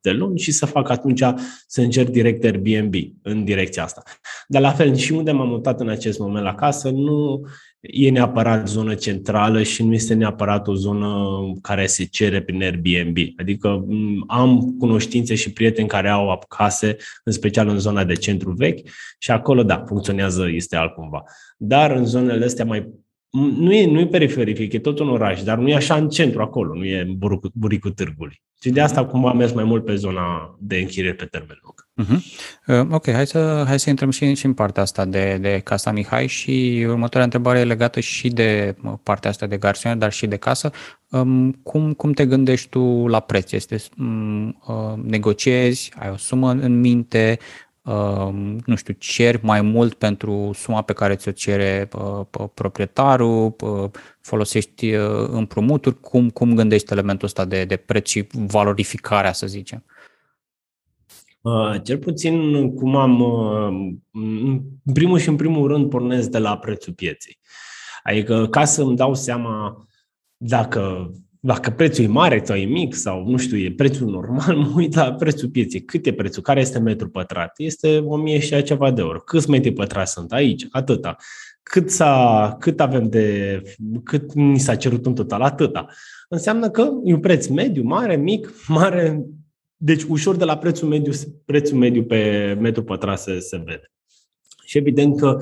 [0.00, 1.22] luni și să fac atunci
[1.66, 4.02] să încerc direct Airbnb în direcția asta.
[4.46, 7.40] Dar la fel, și unde m-am mutat în acest moment la casă, nu
[7.80, 11.28] e neapărat zonă centrală și nu este neapărat o zonă
[11.62, 13.16] care se cere prin Airbnb.
[13.36, 13.84] Adică
[14.26, 18.88] am cunoștințe și prieteni care au case, în special în zona de centru vechi
[19.18, 21.22] și acolo, da, funcționează, este altcumva.
[21.56, 25.58] Dar în zonele astea mai nu e, nu e periferic, e tot un oraș, dar
[25.58, 27.18] nu e așa în centru acolo, nu e în
[27.54, 28.42] buricul târgului.
[28.62, 31.88] Și de asta cumva am mers mai mult pe zona de închiriere pe termen lung.
[31.98, 32.20] Uh-huh.
[32.66, 35.92] Uh, ok, hai să, hai să intrăm și, și în partea asta de, de Casa
[35.92, 40.36] Mihai și următoarea întrebare e legată și de partea asta de garsiune, dar și de
[40.36, 40.70] casă.
[41.10, 43.52] Um, cum, cum te gândești tu la preț?
[43.52, 47.67] Este, um, uh, negociezi, ai o sumă în minte, Um,
[48.64, 54.94] nu știu, ceri mai mult pentru suma pe care ți-o cere uh, proprietarul, uh, folosești
[54.94, 59.84] uh, împrumuturi, cum, cum gândești elementul ăsta de, de preț și valorificarea, să zicem?
[61.82, 63.22] cel puțin cum am,
[64.84, 67.38] în primul și în primul rând pornesc de la prețul pieței.
[68.02, 69.86] Adică ca să îmi dau seama
[70.36, 71.12] dacă
[71.48, 74.94] dacă prețul e mare sau e mic sau, nu știu, e prețul normal, mă uit
[74.94, 75.84] la prețul pieței.
[75.84, 76.42] Cât e prețul?
[76.42, 77.52] Care este metru pătrat?
[77.56, 79.18] Este 1000 și ceva de euro.
[79.18, 80.66] Câți metri pătrați sunt aici?
[80.70, 81.16] Atâta.
[81.62, 83.62] Cât, s-a, cât avem de,
[84.04, 85.40] cât ni s-a cerut în total?
[85.40, 85.86] Atâta.
[86.28, 89.24] Înseamnă că e un preț mediu, mare, mic, mare,
[89.76, 91.12] deci ușor de la prețul mediu,
[91.44, 93.92] prețul mediu pe metru pătrat se, se vede.
[94.64, 95.36] Și evident că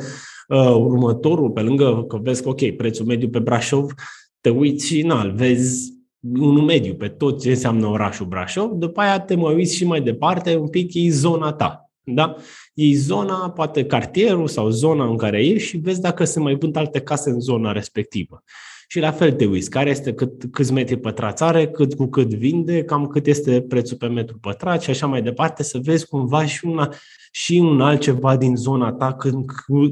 [0.49, 3.92] uh, următorul, pe lângă că vezi că, ok, prețul mediu pe Brașov,
[4.40, 5.96] te uiți și na, vezi
[6.35, 10.01] unul mediu pe tot ce înseamnă orașul Brașov, după aia te mai uiți și mai
[10.01, 11.91] departe, un pic e zona ta.
[12.05, 12.37] Da?
[12.75, 16.77] E zona, poate cartierul sau zona în care ești și vezi dacă se mai vând
[16.77, 18.43] alte case în zona respectivă.
[18.87, 22.35] Și la fel te uiți, care este cât, câți metri pătrați are, cât cu cât
[22.35, 26.46] vinde, cam cât este prețul pe metru pătrat și așa mai departe, să vezi cumva
[26.46, 26.92] și una
[27.31, 29.44] și un altceva din zona ta, când,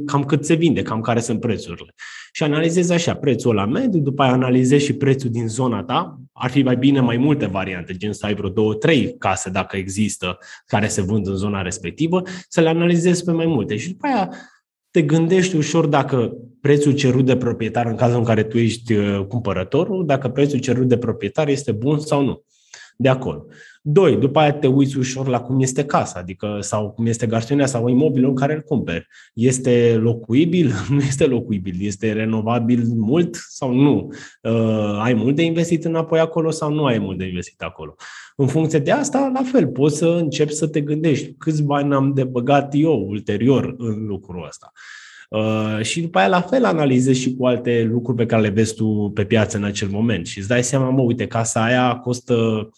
[0.07, 1.94] cam cât se vinde, cam care sunt prețurile.
[2.33, 6.20] Și analizezi așa prețul la mediu, după aia analizezi și prețul din zona ta.
[6.33, 9.76] Ar fi mai bine mai multe variante, gen să ai vreo două, trei case dacă
[9.76, 13.76] există care se vând în zona respectivă, să le analizezi pe mai multe.
[13.76, 14.30] Și după aia
[14.94, 19.26] te gândești ușor dacă prețul cerut de proprietar în cazul în care tu ești uh,
[19.28, 22.44] cumpărătorul, dacă prețul cerut de proprietar este bun sau nu
[22.96, 23.46] de acolo.
[23.83, 27.66] Doi, după aia te uiți ușor la cum este casa, adică sau cum este garțiunea
[27.66, 29.07] sau imobilul în care îl cumperi.
[29.35, 30.72] Este locuibil?
[30.90, 31.74] Nu este locuibil.
[31.78, 34.12] Este renovabil mult sau nu?
[34.42, 37.94] Uh, ai mult de investit înapoi acolo sau nu ai mult de investit acolo?
[38.37, 42.14] În funcție de asta, la fel, poți să începi să te gândești câți bani am
[42.14, 44.72] de băgat eu ulterior în lucrul ăsta.
[44.74, 45.04] Uh,
[45.83, 49.11] și după aia, la fel, analizezi și cu alte lucruri pe care le vezi tu
[49.14, 52.68] pe piață în acel moment și îți dai seama, mă, uite, casa aia costă,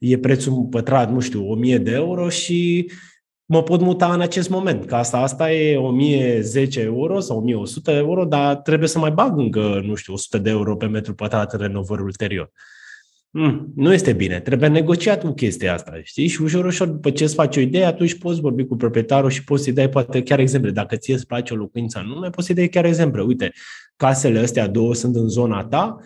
[0.00, 2.90] e prețul pătrat, nu știu, 1000 de euro și
[3.44, 4.84] mă pot muta în acest moment.
[4.84, 9.94] Casa asta e 1010 euro sau 1100 euro, dar trebuie să mai bag încă, nu
[9.94, 12.50] știu, 100 de euro pe metru pătrat în renovări ulterior.
[13.34, 14.40] Mm, nu este bine.
[14.40, 16.26] Trebuie negociat cu chestia asta, știi?
[16.26, 19.44] Și ușor, ușor, după ce îți faci o idee, atunci poți vorbi cu proprietarul și
[19.44, 20.70] poți să-i dai poate chiar exemple.
[20.70, 23.22] Dacă ție îți place o locuință anume, poți să-i dai chiar exemple.
[23.22, 23.52] Uite,
[23.96, 25.96] casele astea două sunt în zona ta,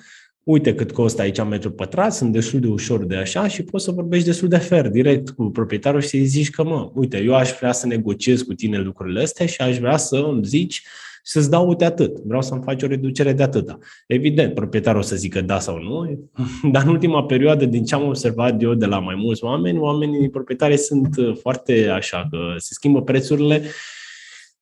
[0.46, 3.90] uite cât costă aici metru pătrat, sunt destul de ușor de așa și poți să
[3.90, 7.50] vorbești destul de fer, direct cu proprietarul și să-i zici că, mă, uite, eu aș
[7.58, 10.82] vrea să negociez cu tine lucrurile astea și aș vrea să îmi zici și
[11.22, 12.18] să-ți dau, uite, atât.
[12.18, 13.78] Vreau să-mi faci o reducere de atâta.
[14.06, 16.28] Evident, proprietarul o să zică da sau nu,
[16.72, 20.30] dar în ultima perioadă, din ce am observat eu de la mai mulți oameni, oamenii
[20.30, 23.62] proprietari sunt uh, foarte așa, că se schimbă prețurile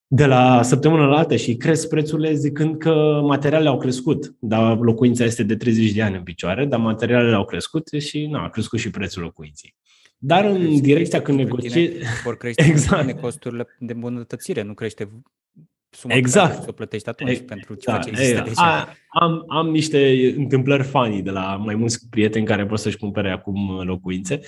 [0.07, 4.35] de la săptămână la altă și cresc prețurile zicând că materialele au crescut.
[4.39, 8.37] Dar locuința este de 30 de ani în picioare, dar materialele au crescut și nu,
[8.37, 9.75] a crescut și prețul locuinței.
[10.17, 11.93] Dar în direcția când negociezi...
[12.23, 13.19] Vor crește exact.
[13.19, 15.09] costurile de îmbunătățire, nu crește
[15.95, 16.49] suma exact.
[16.49, 18.61] pe care o plătești atunci e, pentru ceea ce există deja.
[18.61, 23.31] A, am, am niște întâmplări fani de la mai mulți prieteni care pot să-și cumpere
[23.31, 24.39] acum locuințe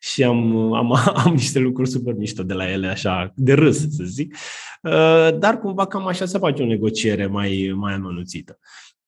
[0.00, 0.92] și am, am,
[1.24, 4.36] am niște lucruri super mișto de la ele, așa, de râs, să zic.
[4.82, 8.58] Uh, dar cumva cam așa se face o negociere mai, mai amănuțită.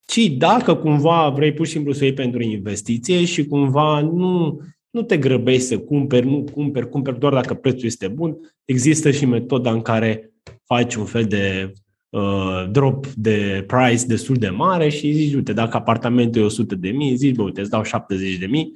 [0.06, 5.02] Ci dacă cumva vrei pur și simplu să iei pentru investiție și cumva nu, nu
[5.02, 8.36] te grăbești să cumperi, nu cumperi, cumperi doar dacă prețul este bun.
[8.64, 10.30] Există și metoda în care
[10.64, 11.72] faci un fel de
[12.16, 16.88] uh, drop de price destul de mare și zici, uite, dacă apartamentul e 100 de
[16.88, 18.72] mii, zici, bă, uite, îți dau 70 de mii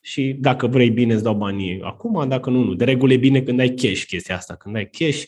[0.00, 2.74] și dacă vrei bine îți dau banii acum, dacă nu, nu.
[2.74, 4.54] De regulă e bine când ai cash chestia asta.
[4.54, 5.24] Când ai cash,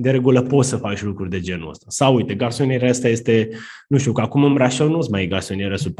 [0.00, 1.84] de regulă poți să faci lucruri de genul ăsta.
[1.88, 3.48] Sau, uite, garsoniera asta este,
[3.88, 5.94] nu știu, că acum în Brașov nu-ți mai e garsonieră sub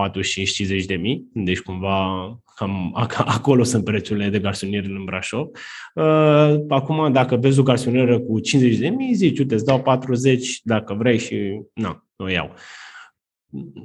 [0.82, 2.06] 45-50 de mii, deci cumva
[2.54, 2.92] cam
[3.24, 5.46] acolo sunt prețurile de garsoniere în Brașov.
[5.94, 10.61] Uh, acum, dacă vezi o garsonieră cu 50 de mii, zici, uite, îți dau 40
[10.62, 12.54] dacă vrei și, nu, o iau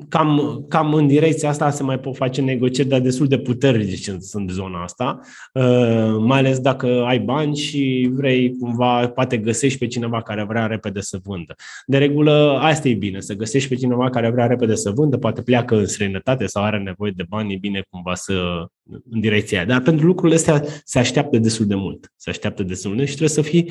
[0.10, 4.17] cam, cam în direcția asta se mai pot face negocieri, dar destul de puternici în,
[4.32, 5.19] în zona asta,
[5.54, 10.65] uh, mai ales dacă ai bani și vrei cumva, poate găsești pe cineva care vrea
[10.65, 11.56] repede să vândă.
[11.86, 15.41] De regulă, asta e bine, să găsești pe cineva care vrea repede să vândă, poate
[15.41, 18.67] pleacă în străinătate sau are nevoie de bani, e bine cumva să
[19.10, 19.67] în direcția aia.
[19.67, 22.12] Dar pentru lucrurile astea se așteaptă destul de mult.
[22.15, 23.63] Se așteaptă destul de mult și trebuie să fii,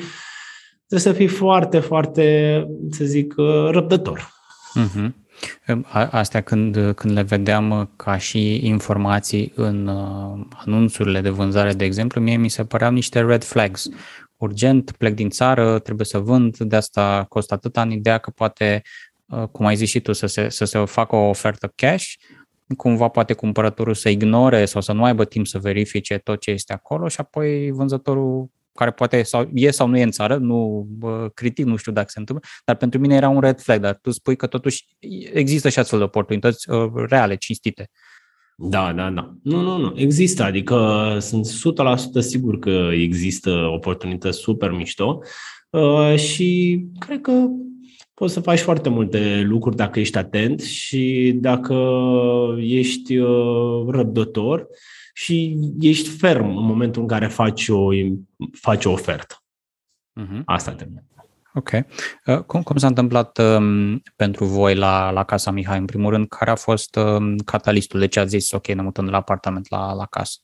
[0.87, 4.31] trebuie să fii foarte, foarte, să zic, uh, răbdător.
[4.79, 5.22] Uh-huh.
[6.09, 11.85] Astea când, când le vedeam uh, ca și informații în uh, anunțurile de vânzare, de
[11.85, 13.89] exemplu, mie mi se păreau niște red flags.
[14.37, 18.81] Urgent, plec din țară, trebuie să vând, de asta costă atâta, în ideea că poate,
[19.25, 22.05] uh, cum ai zis și tu, să se, să se facă o ofertă cash,
[22.77, 26.73] cumva poate cumpărătorul să ignore sau să nu aibă timp să verifice tot ce este
[26.73, 31.29] acolo și apoi vânzătorul care poate sau e sau nu e în țară, nu bă,
[31.33, 34.11] critic, nu știu dacă se întâmplă, dar pentru mine era un red flag, dar tu
[34.11, 34.85] spui că totuși
[35.33, 37.89] există și astfel de oportunități uh, reale, cinstite.
[38.55, 39.33] Da, da, da.
[39.43, 39.93] Nu, nu, nu.
[39.95, 45.19] Există, adică sunt 100% sigur că există oportunități super mișto
[45.69, 47.47] uh, și cred că
[48.13, 51.75] poți să faci foarte multe lucruri dacă ești atent și dacă
[52.59, 54.67] ești uh, răbdător
[55.13, 57.87] și ești ferm în momentul în care faci o,
[58.51, 59.35] faci o ofertă.
[60.21, 60.41] Uh-huh.
[60.45, 61.05] Asta trebuie.
[61.53, 61.69] Ok.
[62.25, 65.77] Uh, cum, cum s-a întâmplat um, pentru voi la, la Casa Mihai?
[65.77, 67.99] În primul rând, care a fost um, catalistul?
[67.99, 70.39] De ce ați zis, ok, ne mutăm de la apartament la, la casă?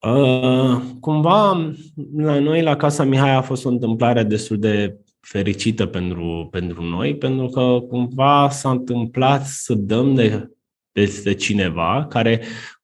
[0.00, 1.72] Uh, cumva,
[2.16, 7.16] la noi, la Casa Mihai, a fost o întâmplare destul de fericită pentru, pentru noi,
[7.16, 10.50] pentru că cumva s-a întâmplat să dăm de
[10.92, 12.42] peste cineva care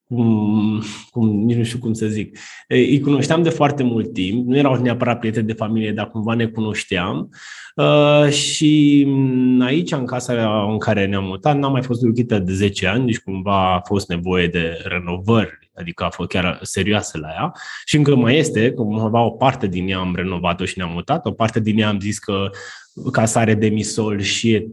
[0.08, 2.38] cum, cum, nici nu știu cum să zic.
[2.68, 6.46] Îi cunoșteam de foarte mult timp, nu erau neapărat prieteni de familie, dar cumva ne
[6.46, 7.30] cunoșteam.
[7.76, 9.06] Uh, și
[9.60, 13.18] aici, în casa în care ne-am mutat, n-am mai fost locuită de 10 ani, deci
[13.18, 17.52] cumva a fost nevoie de renovări, adică a fost chiar serioasă la ea.
[17.84, 21.32] Și încă mai este, cumva o parte din ea am renovat-o și ne-am mutat, o
[21.32, 22.50] parte din ea am zis că
[23.12, 24.66] casa are demisol și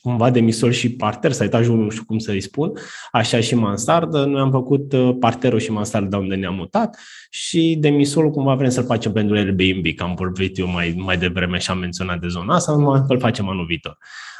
[0.00, 2.72] cumva demisol și parter, sau etajul, nu știu cum să-i spun,
[3.12, 4.24] așa și mansardă.
[4.24, 6.98] Noi am făcut uh, parterul și mansarda unde ne-am mutat
[7.30, 11.58] și demisolul cumva vrem să-l facem pentru Airbnb, că am vorbit eu mai, mai devreme
[11.58, 13.98] și am menționat de zona asta, numai că îl facem anul viitor.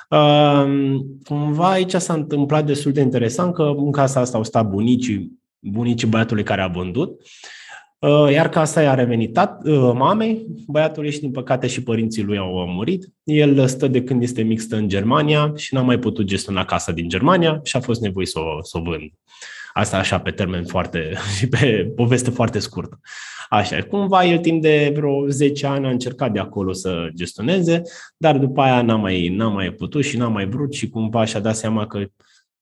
[0.09, 5.33] Uh, cumva aici s-a întâmplat destul de interesant că în casa asta au stat bunicii,
[5.59, 7.58] bunicii băiatului care a vândut Uh,
[8.31, 12.67] iar casa i-a revenit tat, uh, mamei băiatului și din păcate și părinții lui au
[12.69, 13.13] murit.
[13.25, 17.09] El stă de când este mixtă în Germania și n-a mai putut gestiona casa din
[17.09, 19.11] Germania și a fost nevoie să o, să o vând.
[19.73, 23.01] Asta așa pe termen foarte și pe poveste foarte scurtă.
[23.49, 27.83] Așa, cumva el timp de vreo 10 ani a încercat de acolo să gestioneze,
[28.17, 31.41] dar după aia n-a mai, n-a mai putut și n-a mai vrut și cumva și-a
[31.41, 31.99] dat seama că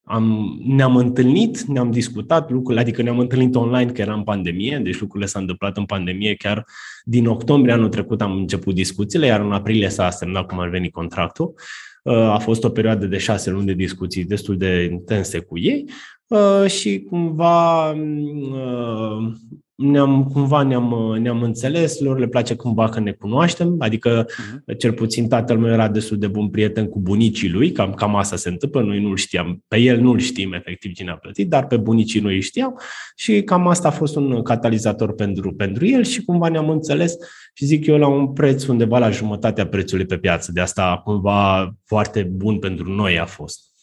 [0.08, 5.00] am, ne-am întâlnit, ne-am discutat lucrurile, adică ne-am întâlnit online că era în pandemie, deci
[5.00, 6.34] lucrurile s-au întâmplat în pandemie.
[6.34, 6.66] Chiar
[7.04, 10.90] din octombrie anul trecut am început discuțiile, iar în aprilie s-a semnat cum ar veni
[10.90, 11.54] contractul.
[12.02, 15.84] Uh, a fost o perioadă de șase luni de discuții destul de intense cu ei
[16.28, 19.32] uh, și cumva uh,
[19.76, 24.76] ne-am, cumva ne-am, ne-am înțeles, lor le place cumva că ne cunoaștem, adică uh-huh.
[24.78, 28.36] cel puțin tatăl meu era destul de bun prieten cu bunicii lui, cam, cam asta
[28.36, 31.76] se întâmplă, noi nu-l știam, pe el nu-l știm efectiv cine a plătit, dar pe
[31.76, 32.80] bunicii noi îi știam
[33.16, 37.16] și cam asta a fost un catalizator pentru, pentru el și cumva ne-am înțeles
[37.54, 41.72] și zic eu la un preț undeva la jumătatea prețului pe piață, de asta cumva
[41.84, 43.75] foarte bun pentru noi a fost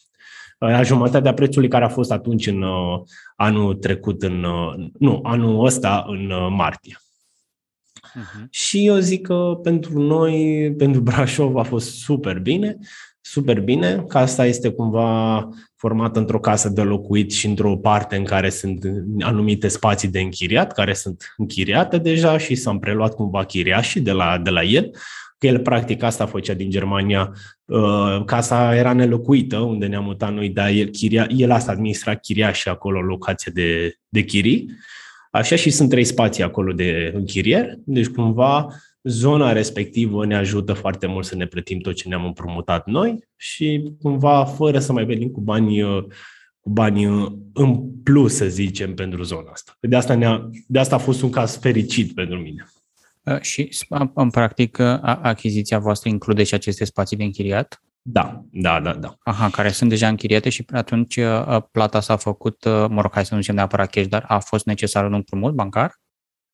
[0.70, 3.00] la jumătatea prețului care a fost atunci în uh,
[3.36, 6.98] anul trecut, în, uh, nu, anul ăsta în uh, martie.
[8.14, 8.50] Uh-huh.
[8.50, 12.78] Și eu zic că pentru noi, pentru Brașov a fost super bine,
[13.20, 14.04] super bine.
[14.08, 18.84] Casa este cumva formată într-o casă de locuit și într-o parte în care sunt
[19.20, 24.38] anumite spații de închiriat, care sunt închiriate deja și s-au preluat cumva chiriașii de la,
[24.38, 24.90] de la el
[25.44, 27.32] că el practic asta făcea din Germania.
[27.64, 32.52] Uh, casa era nelocuită, unde ne-am mutat noi, dar el, chiria, el asta administra chiria
[32.52, 34.70] și acolo locație de, de chirii.
[35.30, 38.68] Așa și sunt trei spații acolo de închirier, deci cumva
[39.02, 43.92] zona respectivă ne ajută foarte mult să ne plătim tot ce ne-am împrumutat noi și
[44.02, 45.82] cumva fără să mai venim cu bani,
[46.60, 47.04] cu bani
[47.52, 49.76] în plus, să zicem, pentru zona asta.
[49.80, 52.66] De asta, ne-a, de asta a fost un caz fericit pentru mine.
[53.40, 53.68] Și,
[54.14, 57.82] în practică, achiziția voastră include și aceste spații de închiriat?
[58.02, 59.14] Da, da, da, da.
[59.22, 61.18] Aha, care sunt deja închiriate și atunci
[61.70, 65.04] plata s-a făcut, mă rog, hai să nu zicem neapărat cash, dar a fost necesar
[65.04, 65.94] un împrumut bancar?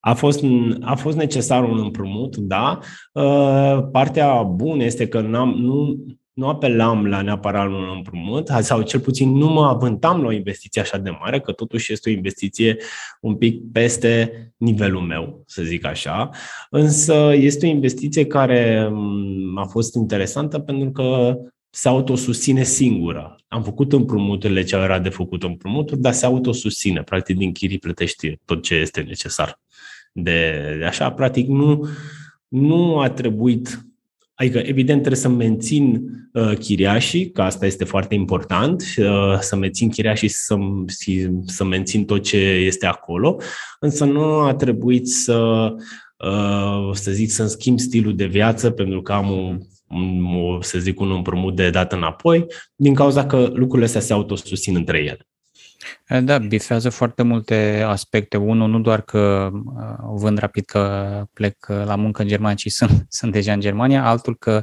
[0.00, 0.44] A fost,
[0.80, 2.78] a fost necesar un împrumut, da.
[3.12, 6.04] Uh, partea bună este că n-am, nu,
[6.40, 10.80] nu apelam la neapărat un împrumut, sau cel puțin nu mă avântam la o investiție
[10.80, 12.76] așa de mare, că totuși este o investiție
[13.20, 16.30] un pic peste nivelul meu, să zic așa.
[16.70, 21.38] Însă este o investiție care mm, a fost interesantă pentru că
[21.70, 23.36] se autosusține singură.
[23.48, 27.02] Am făcut împrumuturile ce era de făcut împrumuturi, dar se autosusține.
[27.02, 29.60] Practic, din chirii plătești tot ce este necesar
[30.12, 31.88] de, de așa, practic nu,
[32.48, 33.89] nu a trebuit
[34.40, 39.88] Adică, evident, trebuie să mențin uh, chiriașii, că asta este foarte important, uh, să mențin
[39.88, 40.56] chiriașii și să,
[41.46, 43.36] să mențin tot ce este acolo,
[43.80, 45.68] însă nu a trebuit să,
[46.16, 49.54] uh, să zic, să-mi schimb stilul de viață pentru că am o,
[50.38, 54.76] o, să zic, un împrumut de dat înapoi, din cauza că lucrurile astea se autosusțin
[54.76, 55.29] între ele.
[56.22, 58.36] Da, bifează foarte multe aspecte.
[58.36, 59.50] Unul, nu doar că
[60.14, 64.36] vând rapid că plec la muncă în Germania, ci sunt, sunt deja în Germania, altul
[64.36, 64.62] că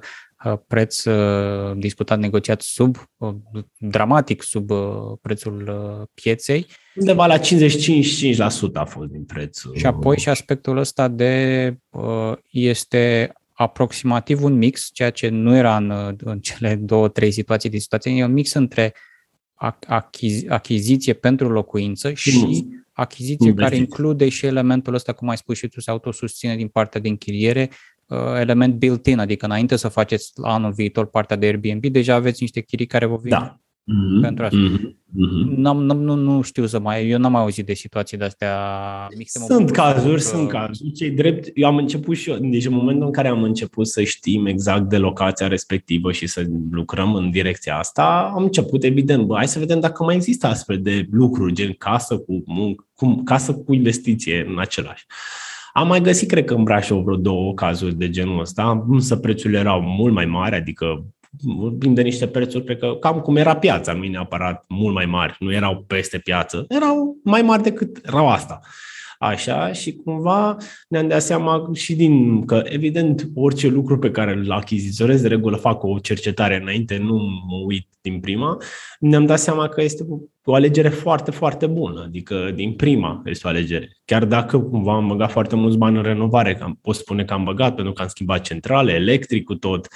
[0.68, 1.04] preț
[1.76, 2.98] disputat, negociat sub,
[3.78, 4.72] dramatic sub
[5.22, 5.72] prețul
[6.14, 6.68] pieței.
[6.96, 7.42] Undeva la 55%
[8.74, 9.76] a fost din prețul.
[9.76, 11.78] Și apoi și aspectul ăsta de
[12.52, 17.80] este aproximativ un mix, ceea ce nu era în, în cele două, trei situații din
[17.80, 18.94] situație, e un mix între
[19.88, 25.68] achizi- achiziție pentru locuință și achiziție care include și elementul ăsta, cum ai spus și
[25.68, 27.70] tu, se autosusține din partea de închiriere,
[28.08, 32.62] uh, element built-in, adică înainte să faceți anul viitor partea de Airbnb, deja aveți niște
[32.62, 33.60] chirii care vă vin da.
[33.88, 34.22] Mm-hmm.
[34.22, 34.58] pentru asta.
[34.58, 35.56] Mm-hmm.
[35.56, 38.58] N-am, n-am, nu, nu știu să mai, eu n-am mai auzit de situații de-astea
[39.18, 39.40] mixte.
[39.40, 40.20] Sunt cazuri, că...
[40.20, 40.92] sunt cazuri.
[40.92, 44.04] Cei drept, eu am început și eu, deci în momentul în care am început să
[44.04, 49.36] știm exact de locația respectivă și să lucrăm în direcția asta, am început, evident, bă,
[49.36, 52.44] hai să vedem dacă mai există astfel de lucruri, gen casă cu,
[52.96, 55.06] cu casă cu investiție în același.
[55.74, 59.60] Am mai găsit, cred că în Brașov, vreo două cazuri de genul ăsta, însă prețurile
[59.60, 61.06] erau mult mai mari, adică
[61.44, 65.36] vorbim de niște prețuri, cred că cam cum era piața, nu neapărat mult mai mari,
[65.40, 68.60] nu erau peste piață, erau mai mari decât erau asta.
[69.20, 74.52] Așa, și cumva ne-am dat seama și din că, evident, orice lucru pe care îl
[74.52, 77.16] achiziționez, de regulă fac o cercetare înainte, nu
[77.50, 78.58] mă uit din prima,
[79.00, 80.06] ne-am dat seama că este
[80.44, 83.98] o alegere foarte, foarte bună, adică din prima este o alegere.
[84.06, 87.44] Chiar dacă cumva am băgat foarte mulți bani în renovare, că pot spune că am
[87.44, 89.88] băgat pentru că am schimbat centrale, electricul tot,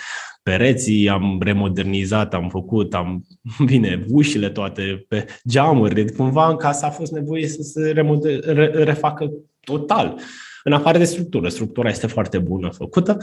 [0.44, 3.24] pereții, am remodernizat, am făcut, am,
[3.66, 8.66] bine, ușile toate pe geamuri, cumva în casa a fost nevoie să se remode- re,
[8.66, 10.20] refacă total.
[10.64, 13.18] În afară de structură, structura este foarte bună făcută,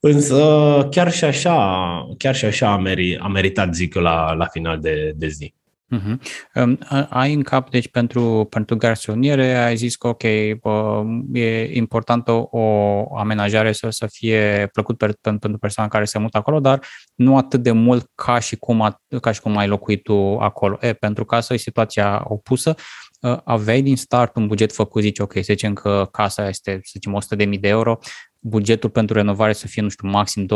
[0.00, 4.44] însă chiar și așa, chiar și așa a, meri, a meritat, zic eu, la, la
[4.44, 5.54] final de, de zi.
[5.96, 6.18] Uh-huh.
[6.54, 10.22] Um, ai în cap, deci pentru, pentru garsoniere, ai zis că ok,
[10.60, 16.18] bă, e importantă o, o amenajare să, să fie plăcut pe, pentru persoana care se
[16.18, 19.68] mută acolo, dar nu atât de mult ca și cum, a, ca și cum ai
[19.68, 20.78] locuit tu acolo.
[20.80, 22.74] E, pentru că asta e situația opusă.
[23.20, 26.90] Uh, aveai din start un buget făcut, zici, ok, să zicem că casa este, să
[26.92, 27.18] zicem,
[27.52, 27.98] 100.000 de euro,
[28.40, 30.46] bugetul pentru renovare să fie, nu știu, maxim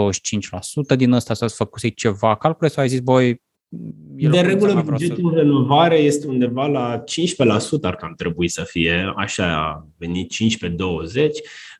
[0.95, 3.42] 25% din ăsta, să-ți făcusei ceva calcule sau ai zis, boi,
[4.30, 5.38] de regulă, bugetul să...
[5.38, 7.02] renovare este undeva la 15%,
[7.80, 10.37] ar cam trebui să fie, așa a venit 15-20%.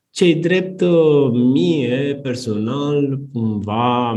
[0.09, 4.13] Cei drept uh, mie, personal, cumva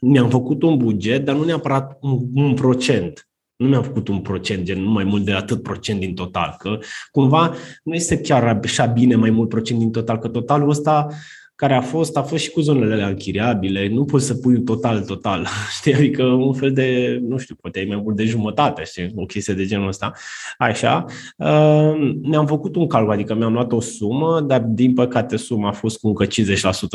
[0.00, 3.28] mi-am făcut un buget, dar nu neapărat un, un procent.
[3.56, 6.78] Nu mi-am făcut un procent, gen nu mai mult de atât procent din total, că
[7.10, 11.08] cumva nu este chiar așa bine mai mult procent din total, că totalul ăsta
[11.56, 13.88] care a fost, a fost și cu zonele alea închiriabile.
[13.88, 15.46] Nu poți să pui total, total.
[15.78, 15.94] Știi?
[15.94, 19.12] Adică un fel de, nu știu, poate ai mai mult de jumătate, știi?
[19.14, 20.12] O chestie de genul ăsta.
[20.58, 21.04] Așa.
[21.36, 25.72] Uh, ne-am făcut un calcul, adică mi-am luat o sumă, dar din păcate suma a
[25.72, 26.28] fost cu încă 50%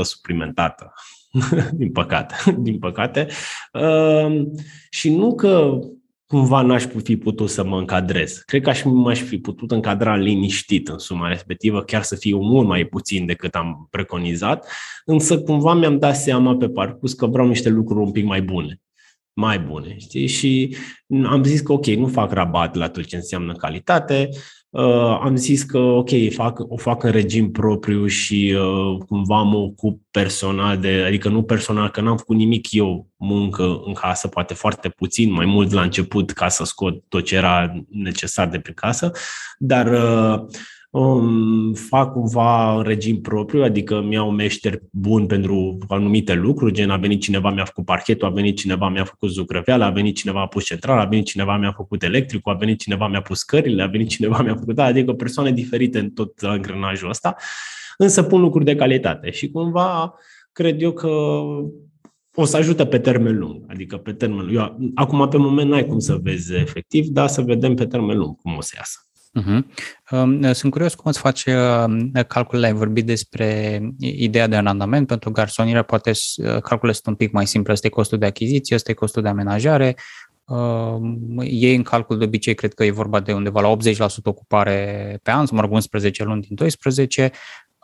[0.01, 0.93] suplimentată.
[1.73, 2.35] din păcate.
[2.65, 3.27] din păcate.
[3.73, 4.41] Uh,
[4.89, 5.79] și nu că
[6.31, 8.37] cumva n-aș fi putut să mă încadrez.
[8.37, 12.67] Cred că aș, m-aș fi putut încadra liniștit în suma respectivă, chiar să fiu mult
[12.67, 14.67] mai puțin decât am preconizat,
[15.05, 18.81] însă cumva mi-am dat seama pe parcurs că vreau niște lucruri un pic mai bune
[19.33, 20.27] mai bune, știi?
[20.27, 20.75] Și
[21.25, 24.29] am zis că ok, nu fac rabat la tot ce înseamnă calitate,
[24.71, 29.57] uh, am zis că ok, fac, o fac în regim propriu și uh, cumva mă
[29.57, 34.53] ocup personal de, adică nu personal, că n-am făcut nimic eu muncă în casă, poate
[34.53, 38.71] foarte puțin, mai mult la început ca să scot tot ce era necesar de pe
[38.71, 39.11] casă,
[39.57, 40.45] dar uh,
[40.91, 46.97] um, fac cumva în regim propriu, adică mi-au meșteri bun pentru anumite lucruri, gen a
[46.97, 50.47] venit cineva, mi-a făcut parchetul, a venit cineva, mi-a făcut zugrăveala, a venit cineva, a
[50.47, 53.87] pus central, a venit cineva, mi-a făcut electricul, a venit cineva, mi-a pus cările, a
[53.87, 57.35] venit cineva, mi-a făcut, da, adică persoane diferite în tot angrenajul ăsta,
[57.97, 60.13] însă pun lucruri de calitate și cumva
[60.51, 61.07] cred eu că
[62.33, 64.55] o să ajută pe termen lung, adică pe termen lung.
[64.55, 68.35] Eu, acum, pe moment, n-ai cum să vezi efectiv, dar să vedem pe termen lung
[68.35, 68.99] cum o să iasă.
[69.39, 69.63] Uh-huh.
[70.51, 72.67] Sunt curios cum îți face um, calculele.
[72.67, 75.07] Ai vorbit despre ideea de randament.
[75.07, 77.71] Pentru garsoniere poate uh, calculele sunt un pic mai simple.
[77.73, 79.95] Asta e costul de achiziție, asta e costul de amenajare.
[81.39, 83.75] Ei în calcul de obicei cred că e vorba de undeva la 80%
[84.23, 87.31] ocupare pe an, mă rog, 11 luni din 12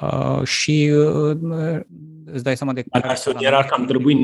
[0.01, 1.37] uh, și uh,
[2.25, 2.83] îți dai seama de...
[2.91, 4.19] La garsonieră ar cam trebui 95%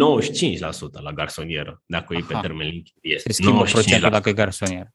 [1.03, 2.23] la garsonieră, dacă Aha.
[2.23, 2.91] e pe termen limită.
[3.17, 4.93] Se schimbă procentul dacă e garsonieră.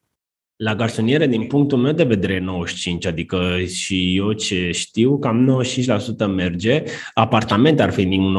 [0.61, 5.63] La garsoniere, din punctul meu de vedere, 95, adică și eu ce știu, cam
[6.25, 6.83] 95% merge.
[7.13, 8.35] Apartamente ar fi din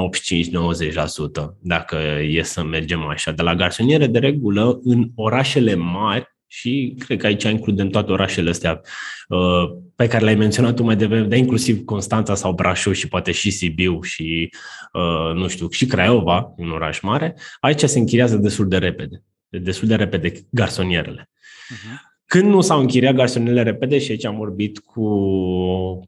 [1.43, 1.97] 85-90%, dacă
[2.29, 3.33] e să mergem așa.
[3.33, 8.51] De la garsoniere, de regulă, în orașele mari, și cred că aici includem toate orașele
[8.51, 8.81] astea
[9.29, 13.33] uh, pe care le-ai menționat tu mai devreme, de inclusiv Constanța sau Brașov și poate
[13.33, 14.53] și Sibiu și,
[14.93, 19.89] uh, nu știu, și Craiova, un oraș mare, aici se închiriază destul de repede, destul
[19.89, 21.31] de repede garsonierele.
[21.75, 22.10] Uh-huh.
[22.31, 25.99] Când nu s-au închiriat garsonele repede și aici am vorbit cu o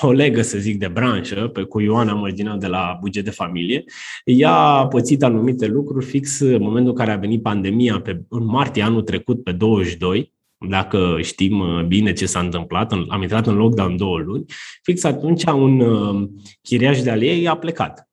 [0.00, 3.84] colegă, să zic, de branșă, pe cu Ioana Mărgină de la Buget de Familie,
[4.24, 8.44] ea a pățit anumite lucruri fix în momentul în care a venit pandemia, pe, în
[8.44, 10.32] martie anul trecut, pe 22,
[10.68, 14.44] dacă știm uh, bine ce s-a întâmplat, am intrat în lockdown două luni,
[14.82, 16.28] fix atunci un uh,
[16.62, 18.07] chiriaș de al ei a plecat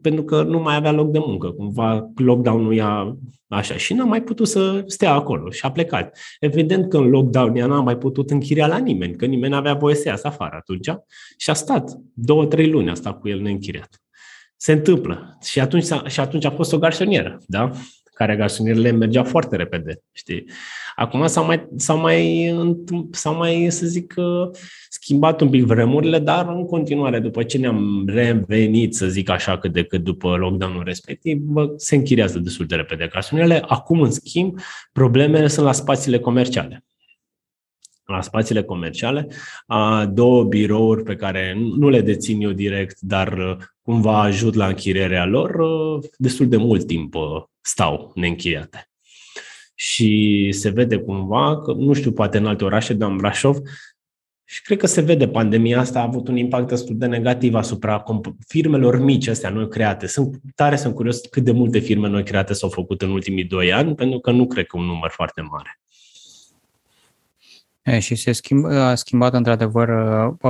[0.00, 1.50] pentru că nu mai avea loc de muncă.
[1.50, 3.16] Cumva lockdown-ul i-a
[3.48, 6.18] așa și n-a mai putut să stea acolo și a plecat.
[6.40, 9.94] Evident că în lockdown ea n-a mai putut închiria la nimeni, că nimeni n-avea voie
[9.94, 10.88] să iasă afară atunci
[11.36, 14.02] și a stat două, trei luni a stat cu el neînchiriat.
[14.56, 15.38] Se întâmplă.
[15.42, 17.70] Și atunci, și atunci a fost o garsonieră, da?
[18.14, 20.44] Care garsonierele mergeau foarte repede, știi?
[20.96, 22.54] Acum s-au mai, s-au mai,
[23.10, 24.14] s-au mai, să zic,
[24.88, 29.72] schimbat un pic vremurile, dar în continuare, după ce ne-am revenit, să zic așa, cât
[29.72, 33.64] de cât după lockdown-ul respectiv, bă, se închiriază destul de repede garsonierele.
[33.66, 34.58] Acum, în schimb,
[34.92, 36.84] problemele sunt la spațiile comerciale
[38.06, 39.28] la spațiile comerciale,
[39.66, 45.24] a două birouri pe care nu le dețin eu direct, dar cumva ajut la închirierea
[45.24, 45.56] lor,
[46.16, 47.14] destul de mult timp
[47.64, 48.88] stau neînchiriate.
[49.74, 53.56] Și se vede cumva că, nu știu, poate în alte orașe, dar în Brașov,
[54.46, 58.04] și cred că se vede, pandemia asta a avut un impact destul de negativ asupra
[58.46, 60.06] firmelor mici astea noi create.
[60.06, 63.72] Sunt tare, sunt curios cât de multe firme noi create s-au făcut în ultimii doi
[63.72, 65.80] ani, pentru că nu cred că un număr foarte mare.
[67.82, 69.88] E, și se schimb, a schimbat într-adevăr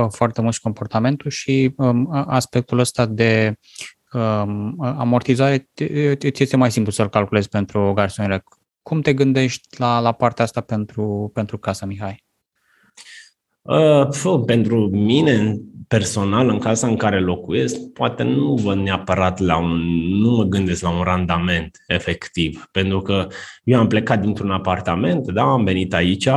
[0.09, 3.57] foarte mult comportamentul și um, aspectul ăsta de um,
[4.79, 5.69] amortizare
[6.15, 8.43] ți este mai simplu să-l calculezi pentru o garsonieră.
[8.81, 12.23] Cum te gândești la, la partea asta pentru, pentru casa, Mihai?
[13.61, 19.79] Uh, pentru mine, personal, în casa în care locuiesc, poate nu văd neapărat la un,
[20.09, 23.27] nu mă gândesc la un randament efectiv, pentru că
[23.63, 26.29] eu am plecat dintr-un apartament, da, am venit aici,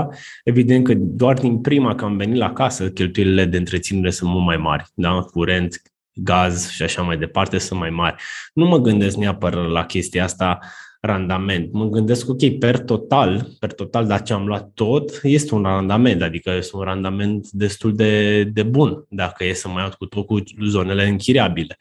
[0.45, 4.45] evident că doar din prima că am venit la casă, cheltuielile de întreținere sunt mult
[4.45, 5.83] mai mari, da, curent,
[6.21, 8.23] gaz și așa mai departe sunt mai mari.
[8.53, 10.59] Nu mă gândesc neapărat la chestia asta
[11.01, 11.73] randament.
[11.73, 16.23] Mă gândesc, ok, per total, per total, dacă ce am luat tot, este un randament,
[16.23, 20.27] adică este un randament destul de, de bun, dacă e să mai iau cu tot
[20.27, 21.77] cu zonele închiriabile.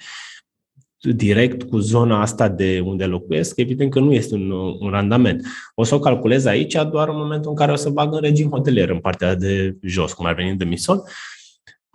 [1.01, 5.47] Direct cu zona asta de unde locuiesc, evident că nu este un, un randament.
[5.75, 8.49] O să o calculez aici doar în momentul în care o să bag în regim
[8.49, 11.01] hotelier în partea de jos, cum ar veni de Mison,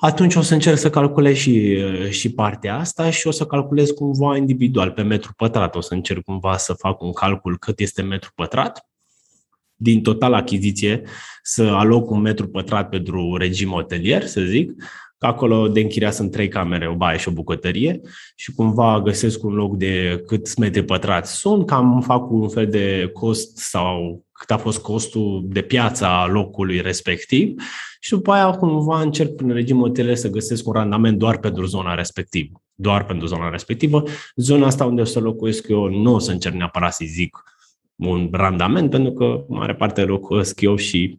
[0.05, 1.79] atunci o să încerc să calculez și,
[2.11, 5.75] și partea asta și o să calculez cumva individual pe metru pătrat.
[5.75, 8.89] O să încerc cumva să fac un calcul cât este metru pătrat.
[9.75, 11.03] Din total achiziție
[11.43, 14.73] să aloc un metru pătrat pentru regim hotelier, să zic,
[15.19, 18.01] că acolo de închiria sunt trei camere, o baie și o bucătărie.
[18.37, 23.11] Și cumva găsesc un loc de cât metri pătrați sunt, cam fac un fel de
[23.13, 27.63] cost sau cât a fost costul de piață a locului respectiv
[28.01, 31.95] și după aia cumva încerc prin regim hotelier să găsesc un randament doar pentru zona
[31.95, 32.63] respectivă.
[32.75, 34.03] Doar pentru zona respectivă.
[34.37, 37.43] Zona asta unde o să locuiesc eu nu o să încerc neapărat să zic
[37.97, 41.19] un randament, pentru că mare parte locuiesc eu și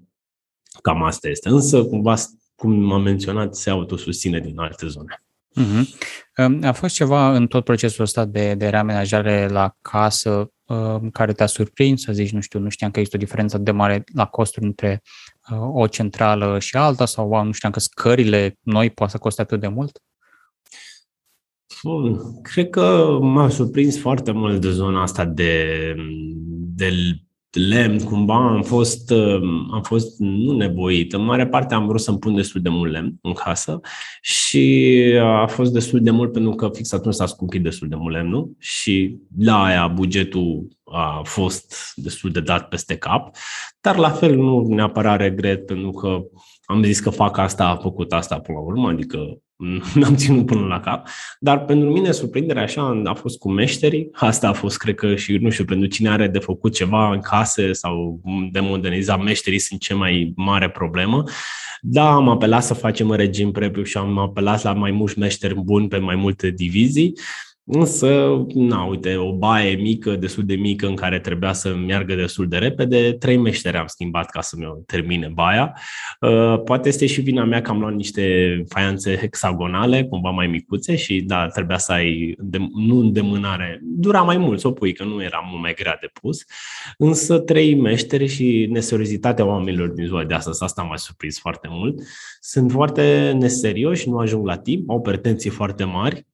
[0.82, 1.50] cam asta este.
[1.50, 2.16] Însă, cumva,
[2.56, 5.24] cum am menționat, se autosusține din alte zone.
[5.62, 6.62] Uh-huh.
[6.62, 10.52] A fost ceva în tot procesul ăsta de, de reamenajare la casă
[11.12, 14.04] care te-a surprins, să zici, nu știu, nu știam că există o diferență de mare
[14.14, 15.02] la costuri între
[15.74, 19.60] o centrală și alta sau wow, nu știam că scările noi poate să coste atât
[19.60, 20.02] de mult?
[21.84, 22.42] Bun.
[22.42, 25.96] Cred că m-a surprins foarte mult de zona asta de,
[26.76, 26.90] de
[27.56, 29.12] lemn, cumva am fost,
[29.72, 31.14] am fost nu nevoit.
[31.14, 33.80] În mare parte am vrut să-mi pun destul de mult lemn în casă
[34.22, 38.16] și a fost destul de mult pentru că fix atunci s-a scumpit destul de mult
[38.16, 43.36] lemnul și la aia bugetul a fost destul de dat peste cap,
[43.82, 46.22] dar la fel nu neapărat regret pentru că
[46.66, 49.18] am zis că fac asta, a făcut asta până la urmă, adică
[49.96, 51.08] n-am ținut până la cap,
[51.40, 55.38] dar pentru mine surprinderea așa a fost cu meșterii, asta a fost, cred că, și
[55.38, 58.22] nu știu, pentru cine are de făcut ceva în case sau
[58.52, 61.24] de modernizat, meșterii sunt cea mai mare problemă.
[61.82, 65.88] Da, am apelat să facem regim prepiu și am apelat la mai mulți meșteri buni
[65.88, 67.14] pe mai multe divizii,
[67.66, 72.48] Însă, na, uite, o baie mică, destul de mică, în care trebuia să meargă destul
[72.48, 75.74] de repede, trei meșteri am schimbat ca să mi termine baia.
[76.22, 80.96] Uh, poate este și vina mea că am luat niște faianțe hexagonale, cumva mai micuțe
[80.96, 85.04] și da, trebuia să ai, de, nu îndemânare, dura mai mult să o pui, că
[85.04, 86.44] nu era mult mai grea de pus.
[86.98, 92.02] Însă trei meșteri și neseriozitatea oamenilor din ziua de astăzi, asta m-a surprins foarte mult.
[92.40, 96.26] Sunt foarte neserioși, nu ajung la timp, au pretenții foarte mari,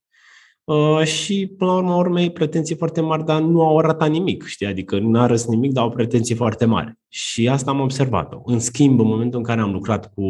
[0.69, 4.65] Uh, și, până la urmă, urmei, pretenții foarte mari, dar nu au arătat nimic, știi?
[4.65, 6.93] Adică nu a arăs nimic, dar au pretenții foarte mari.
[7.07, 8.41] Și asta am observat-o.
[8.45, 10.21] În schimb, în momentul în care am lucrat cu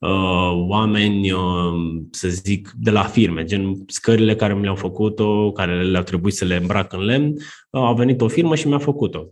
[0.00, 1.40] uh, oameni, uh,
[2.10, 6.44] să zic, de la firme, gen scările care mi le-au făcut-o, care le-au trebuit să
[6.44, 7.36] le îmbrac în lemn, uh,
[7.84, 9.26] a venit o firmă și mi-a făcut-o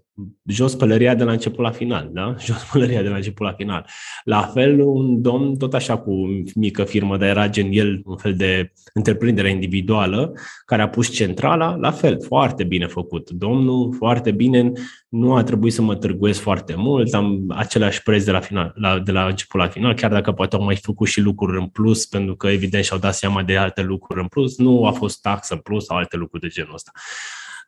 [0.46, 2.34] jos pălăria de la început la final, da?
[2.44, 3.86] Jos pălăria de la început la final.
[4.24, 6.12] La fel, un domn, tot așa cu
[6.54, 10.32] mică firmă, dar era gen el un fel de întreprindere individuală,
[10.66, 13.30] care a pus centrala, la fel, foarte bine făcut.
[13.30, 14.72] Domnul, foarte bine,
[15.08, 18.98] nu a trebuit să mă târguiesc foarte mult, am același preț de la, final, la,
[18.98, 22.06] de la început la final, chiar dacă poate au mai făcut și lucruri în plus,
[22.06, 25.54] pentru că evident și-au dat seama de alte lucruri în plus, nu a fost taxă
[25.54, 26.90] în plus sau alte lucruri de genul ăsta.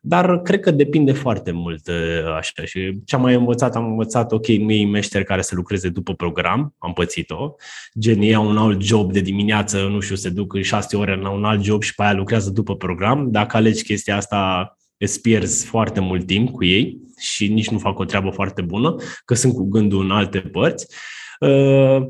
[0.01, 4.33] Dar cred că depinde foarte mult uh, așa și ce am mai învățat, am învățat,
[4.33, 7.55] ok, nu e meșteri care să lucreze după program, am pățit-o,
[7.99, 11.17] gen ei au un alt job de dimineață, nu știu, se duc în șase ore
[11.17, 13.31] la un alt job și pe aia lucrează după program.
[13.31, 17.99] Dacă alegi chestia asta, îți pierzi foarte mult timp cu ei și nici nu fac
[17.99, 18.95] o treabă foarte bună,
[19.25, 20.87] că sunt cu gândul în alte părți.
[21.41, 22.03] Uh,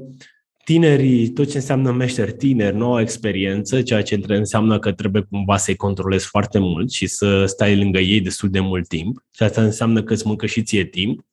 [0.67, 5.77] tinerii, tot ce înseamnă meșteri tineri, nouă experiență, ceea ce înseamnă că trebuie cumva să-i
[5.77, 9.25] controlezi foarte mult și să stai lângă ei destul de mult timp.
[9.31, 11.27] Și asta înseamnă că îți mâncă și ție timp.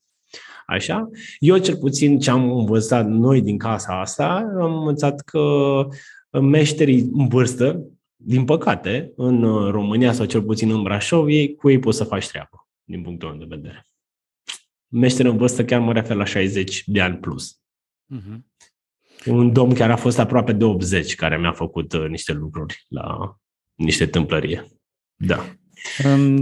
[0.66, 1.10] Așa?
[1.40, 5.42] Eu cel puțin ce am învățat noi din casa asta, am învățat că
[6.42, 7.84] meșterii în vârstă,
[8.16, 12.28] din păcate, în România sau cel puțin în Brașov, ei, cu ei poți să faci
[12.28, 13.88] treabă, din punctul meu de vedere.
[14.88, 17.58] Meșteri în vârstă chiar mă refer la 60 de ani plus.
[18.16, 18.53] Uh-huh
[19.26, 23.38] un domn care a fost aproape de 80 care mi-a făcut uh, niște lucruri la
[23.76, 24.66] niște tâmplărie.
[25.16, 25.46] Da.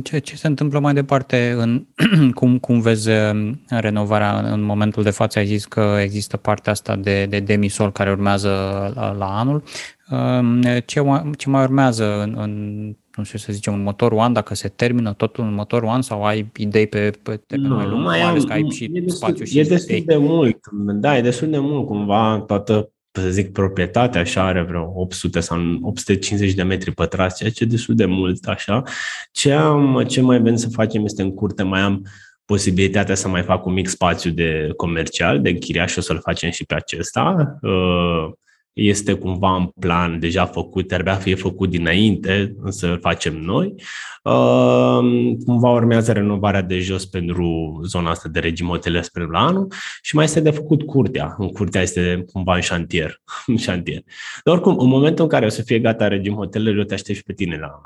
[0.03, 1.55] Ce, ce se întâmplă mai departe?
[1.57, 1.87] În,
[2.39, 5.39] cum, cum vezi uh, renovarea în momentul de față?
[5.39, 8.49] Ai zis că există partea asta de, de demisol care urmează
[8.95, 9.63] la, la anul.
[10.09, 11.03] Um, ce,
[11.37, 15.43] ce mai urmează în, în, nu știu să zicem, următorul an, dacă se termină totul
[15.43, 18.53] în următorul an sau ai idei pe, pe termen nu, mai lung, mai am, că
[18.53, 20.05] ai și e destul, spațiu și E destul idei.
[20.05, 24.91] de mult, da, e destul de mult cumva toată să zic, proprietatea așa are vreo
[24.95, 28.83] 800 sau 850 de metri pătrați, ceea ce e destul de mult așa.
[29.31, 32.05] Ce, am, ce mai vrem să facem este în curte, mai am
[32.45, 36.49] posibilitatea să mai fac un mic spațiu de comercial, de închiriat și o să-l facem
[36.49, 37.57] și pe acesta.
[37.61, 38.31] Uh,
[38.73, 43.75] este cumva în plan deja făcut, trebuia fi făcut dinainte, însă îl facem noi.
[44.23, 49.73] Ehm, cumva urmează renovarea de jos pentru zona asta de regim hotele spre la anul
[50.01, 51.35] și mai este de făcut curtea.
[51.37, 53.21] În curtea este cumva în șantier.
[53.47, 54.01] în șantier.
[54.43, 57.17] Dar oricum, în momentul în care o să fie gata regim hotelele, eu te aștept
[57.17, 57.81] și pe tine la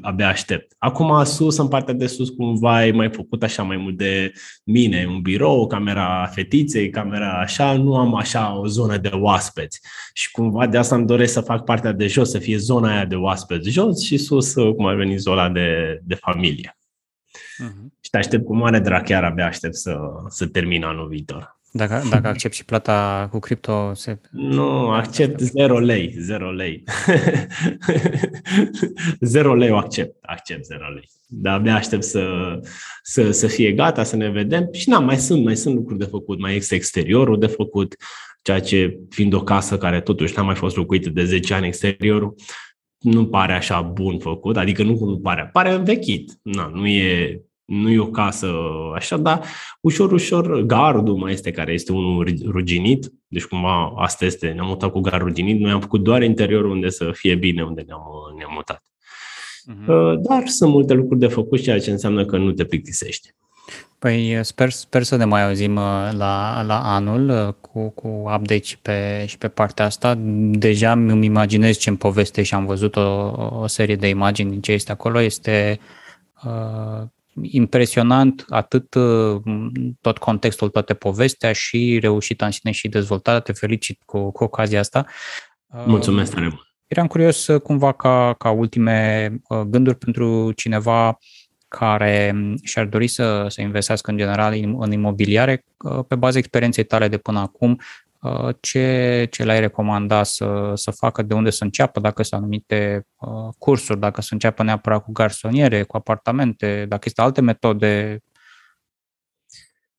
[0.00, 0.74] abia aștept.
[0.78, 4.32] Acum sus, în partea de sus, cumva ai mai făcut așa mai mult de
[4.64, 9.80] mine, un birou, camera fetiței, camera așa, nu am așa o zonă de oaspeți.
[10.12, 13.04] Și cumva de asta îmi doresc să fac partea de jos, să fie zona aia
[13.04, 16.76] de oaspeți jos și sus, cum ar veni zona de de, de familie.
[17.36, 18.00] Uh-huh.
[18.00, 19.98] Și te aștept cu mare drag, chiar abia aștept să,
[20.28, 21.60] să termin anul viitor.
[21.74, 24.20] Dacă, dacă accept și plata cu cripto, se...
[24.30, 26.84] Nu, accept 0 lei, 0 lei.
[29.20, 31.10] 0 lei o accept, accept 0 lei.
[31.26, 32.24] Dar abia aștept să,
[33.02, 34.68] să, să fie gata, să ne vedem.
[34.72, 37.94] Și na, mai sunt, mai sunt lucruri de făcut, mai este exteriorul de făcut,
[38.42, 42.34] ceea ce, fiind o casă care totuși n-a mai fost locuită de 10 ani exteriorul,
[42.98, 46.32] nu pare așa bun făcut, adică nu, nu pare, pare învechit.
[46.42, 48.52] Na, nu e nu e o casă
[48.94, 49.44] așa, dar
[49.80, 54.90] ușor, ușor gardul mai este care este unul ruginit, deci cumva asta este, ne-am mutat
[54.90, 58.02] cu gard ruginit, noi am făcut doar interiorul unde să fie bine, unde ne-am,
[58.36, 58.82] ne-am mutat.
[59.70, 60.20] Uh-huh.
[60.28, 63.28] Dar sunt multe lucruri de făcut, ceea ce înseamnă că nu te plictisești.
[64.02, 68.62] Păi sper, sper să ne mai auzim uh, la, la anul uh, cu, cu update
[68.62, 70.14] și pe, și pe partea asta.
[70.50, 74.72] Deja îmi imaginez ce-mi poveste și am văzut o, o serie de imagini din ce
[74.72, 75.20] este acolo.
[75.20, 75.80] Este
[76.44, 77.06] uh,
[77.42, 79.42] impresionant atât uh,
[80.00, 83.40] tot contextul, toată povestea și reușita în sine și dezvoltarea.
[83.40, 85.06] Te felicit cu, cu ocazia asta.
[85.66, 86.66] Uh, Mulțumesc tare mult!
[86.86, 89.30] Eram curios uh, cumva ca, ca ultime
[89.66, 91.18] gânduri pentru cineva
[91.78, 95.64] care și-ar dori să, să investească în general în imobiliare,
[96.08, 97.78] pe baza experienței tale de până acum,
[98.22, 103.06] Uh, ce, ce le-ai recomanda să, să facă, de unde să înceapă, dacă sunt anumite
[103.16, 108.18] uh, cursuri, dacă să înceapă neapărat cu garsoniere, cu apartamente, dacă este alte metode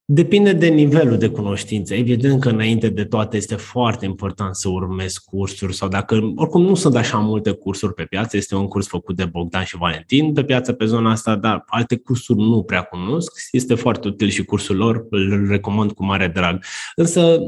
[0.06, 1.94] Depinde de nivelul de cunoștință.
[1.94, 6.76] Evident că înainte de toate este foarte important să urmezi cursuri sau dacă, oricum nu
[6.76, 10.44] sunt așa multe cursuri pe piață, este un curs făcut de Bogdan și Valentin pe
[10.44, 13.32] piață pe zona asta, dar alte cursuri nu prea cunosc.
[13.52, 16.64] Este foarte util și cursul lor, îl recomand cu mare drag.
[16.96, 17.40] Însă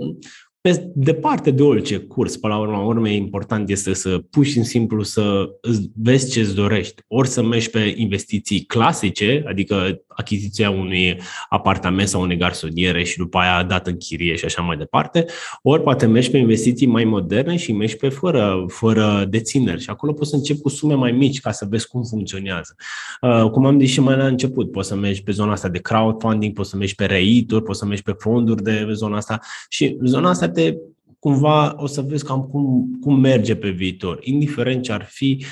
[0.61, 5.03] pe departe de orice curs, până la urmă, urmă important este să pui și simplu
[5.03, 5.49] să
[5.95, 7.01] vezi ce îți dorești.
[7.07, 13.37] Ori să mergi pe investiții clasice, adică achiziția unui apartament sau unei garsoniere și după
[13.37, 15.25] aia dat în chirie și așa mai departe,
[15.61, 20.13] ori poate mergi pe investiții mai moderne și mergi pe fără, fără dețineri și acolo
[20.13, 22.75] poți să începi cu sume mai mici ca să vezi cum funcționează.
[23.21, 25.79] Uh, cum am zis și mai la început, poți să mergi pe zona asta de
[25.79, 29.39] crowdfunding, poți să mergi pe reit poți să mergi pe fonduri de zona asta
[29.69, 30.75] și zona asta te
[31.19, 35.45] cumva o să vezi cam cum, cum merge pe viitor, indiferent ce ar fi,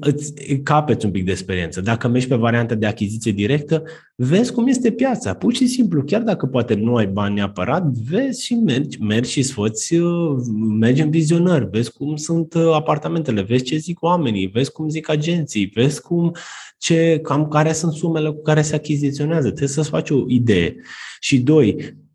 [0.00, 1.80] îți capeți un pic de experiență.
[1.80, 3.82] Dacă mergi pe varianta de achiziție directă,
[4.14, 5.34] vezi cum este piața.
[5.34, 9.42] Pur și simplu, chiar dacă poate nu ai bani neapărat, vezi și mergi, mergi și
[9.42, 10.36] sfoți, uh,
[10.78, 15.08] mergi în vizionări, vezi cum sunt uh, apartamentele, vezi ce zic oamenii, vezi cum zic
[15.08, 16.34] agenții, vezi cum,
[16.78, 19.46] ce, cam care sunt sumele cu care se achiziționează.
[19.46, 20.76] Trebuie să-ți faci o idee.
[21.20, 22.09] Și doi, Uh,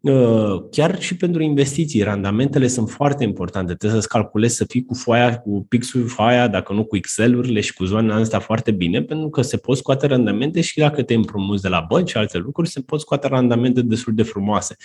[0.71, 3.73] chiar și pentru investiții, randamentele sunt foarte importante.
[3.73, 7.73] Trebuie să-ți calculezi să fii cu foaia, cu pixul foaia, dacă nu cu Excel-urile și
[7.73, 11.61] cu zonele astea foarte bine, pentru că se pot scoate randamente și dacă te împrumuți
[11.61, 14.75] de la bănci și alte lucruri, se pot scoate randamente destul de frumoase.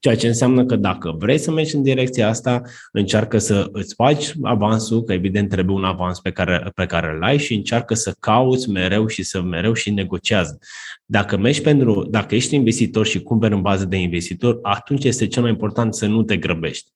[0.00, 2.62] Ceea ce înseamnă că dacă vrei să mergi în direcția asta,
[2.92, 7.22] încearcă să îți faci avansul, că evident trebuie un avans pe care, pe care îl
[7.22, 10.58] ai și încearcă să cauți mereu și să mereu și negociază.
[11.04, 15.42] Dacă mergi pentru, dacă ești investitor și cumperi în bază de investitor, atunci este cel
[15.42, 16.90] mai important să nu te grăbești.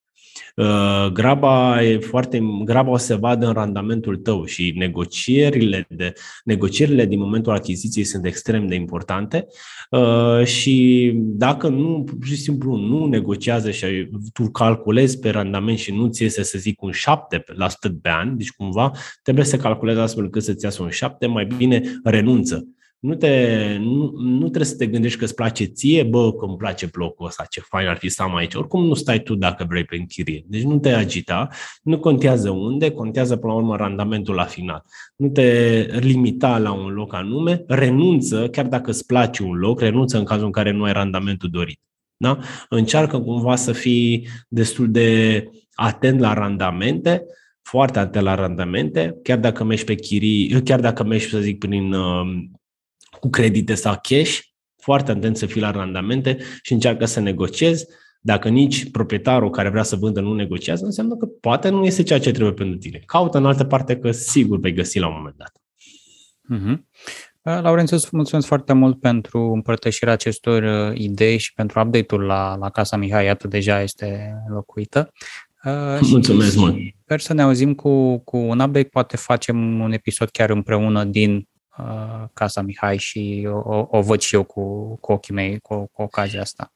[0.57, 6.13] Uh, graba e foarte, graba o să se vadă în randamentul tău și negocierile, de,
[6.45, 9.47] negocierile din momentul achiziției sunt extrem de importante
[9.91, 15.93] uh, și dacă nu, pur și simplu nu negociază și tu calculezi pe randament și
[15.93, 16.95] nu ți iese să zic un 7%
[18.03, 18.91] pe an, deci cumva
[19.23, 22.67] trebuie să calculezi astfel încât să-ți iasă un 7, mai bine renunță
[23.05, 26.57] nu, te, nu, nu trebuie să te gândești că îți place ție, bă, că îmi
[26.57, 28.55] place blocul ăsta, ce fain ar fi să am aici.
[28.55, 30.45] Oricum nu stai tu dacă vrei pe închirie.
[30.47, 31.49] Deci nu te agita,
[31.83, 34.85] nu contează unde, contează până la urmă randamentul la final.
[35.17, 40.19] Nu te limita la un loc anume, renunță, chiar dacă îți place un loc, renunță
[40.19, 41.81] în cazul în care nu ai randamentul dorit.
[42.17, 42.39] Da?
[42.69, 45.45] Încearcă cumva să fii destul de
[45.75, 47.27] atent la randamente,
[47.63, 51.93] foarte atent la randamente, chiar dacă mergi pe chirii, chiar dacă mergi, să zic, prin
[51.93, 52.45] uh,
[53.25, 54.39] cu credite sau cash,
[54.77, 57.87] foarte atent să fii la randamente și încearcă să negociezi.
[58.21, 62.21] Dacă nici proprietarul care vrea să vândă nu negociază, înseamnă că poate nu este ceea
[62.21, 63.03] ce trebuie pentru tine.
[63.07, 65.53] Caută în altă parte că sigur vei găsi la un moment dat.
[66.55, 66.83] Mm-hmm.
[67.43, 72.71] Laurențiu, îți mulțumesc foarte mult pentru împărtășirea acestor uh, idei și pentru update-ul la, la
[72.71, 75.13] Casa Mihai, iată deja este locuită.
[75.65, 76.77] Uh, mulțumesc mult!
[77.03, 81.35] Sper să ne auzim cu, cu un update, poate facem un episod chiar împreună din
[81.35, 81.43] uh,
[82.33, 86.41] Casa Mihai și o, o văd și eu cu, cu ochii mei cu, cu ocazia
[86.41, 86.73] asta.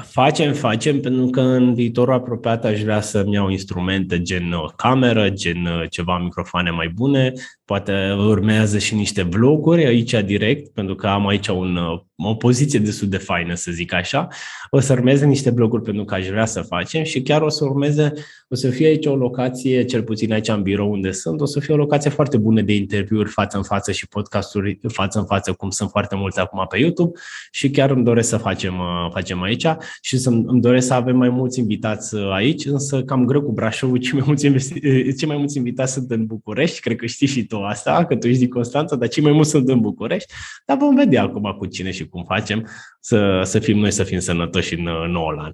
[0.00, 5.28] Facem, facem, pentru că în viitorul apropiat aș vrea să-mi iau instrumente gen uh, cameră,
[5.28, 7.32] gen uh, ceva microfoane mai bune,
[7.64, 12.78] poate urmează și niște vloguri aici direct, pentru că am aici un, uh, o poziție
[12.78, 14.28] destul de faină, să zic așa.
[14.70, 17.64] O să urmeze niște vloguri pentru că aș vrea să facem și chiar o să
[17.64, 18.12] urmeze,
[18.52, 21.60] o să fie aici o locație, cel puțin aici în birou unde sunt, o să
[21.60, 25.52] fie o locație foarte bună de interviuri față în față și podcasturi față în față,
[25.52, 27.18] cum sunt foarte mulți acum pe YouTube
[27.50, 28.74] și chiar îmi doresc să facem,
[29.12, 29.66] facem aici
[30.00, 33.52] și să îmi doresc să avem mai mulți invitați uh, aici, însă cam greu cu
[33.52, 34.52] Brașovul, cei mai mulți, uh,
[35.18, 38.26] cei mai mulți invitați sunt în București, cred că știi și tu asta, că tu
[38.26, 40.32] ești din Constanța, dar cei mai mulți sunt în București,
[40.66, 42.66] dar vom vedea acum cu cine și cum facem
[43.00, 45.52] să, să fim noi, să fim sănătoși în, în nou an.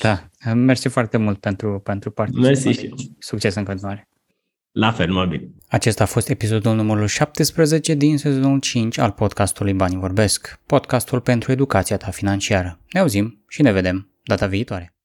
[0.00, 2.52] Da, mersi foarte mult pentru, pentru participare.
[2.52, 4.08] Mersi Succes în continuare.
[4.72, 5.48] La fel, mă bine.
[5.68, 11.52] Acesta a fost episodul numărul 17 din sezonul 5 al podcastului Banii Vorbesc, podcastul pentru
[11.52, 12.80] educația ta financiară.
[12.92, 14.95] Ne auzim și ne vedem data viitoare.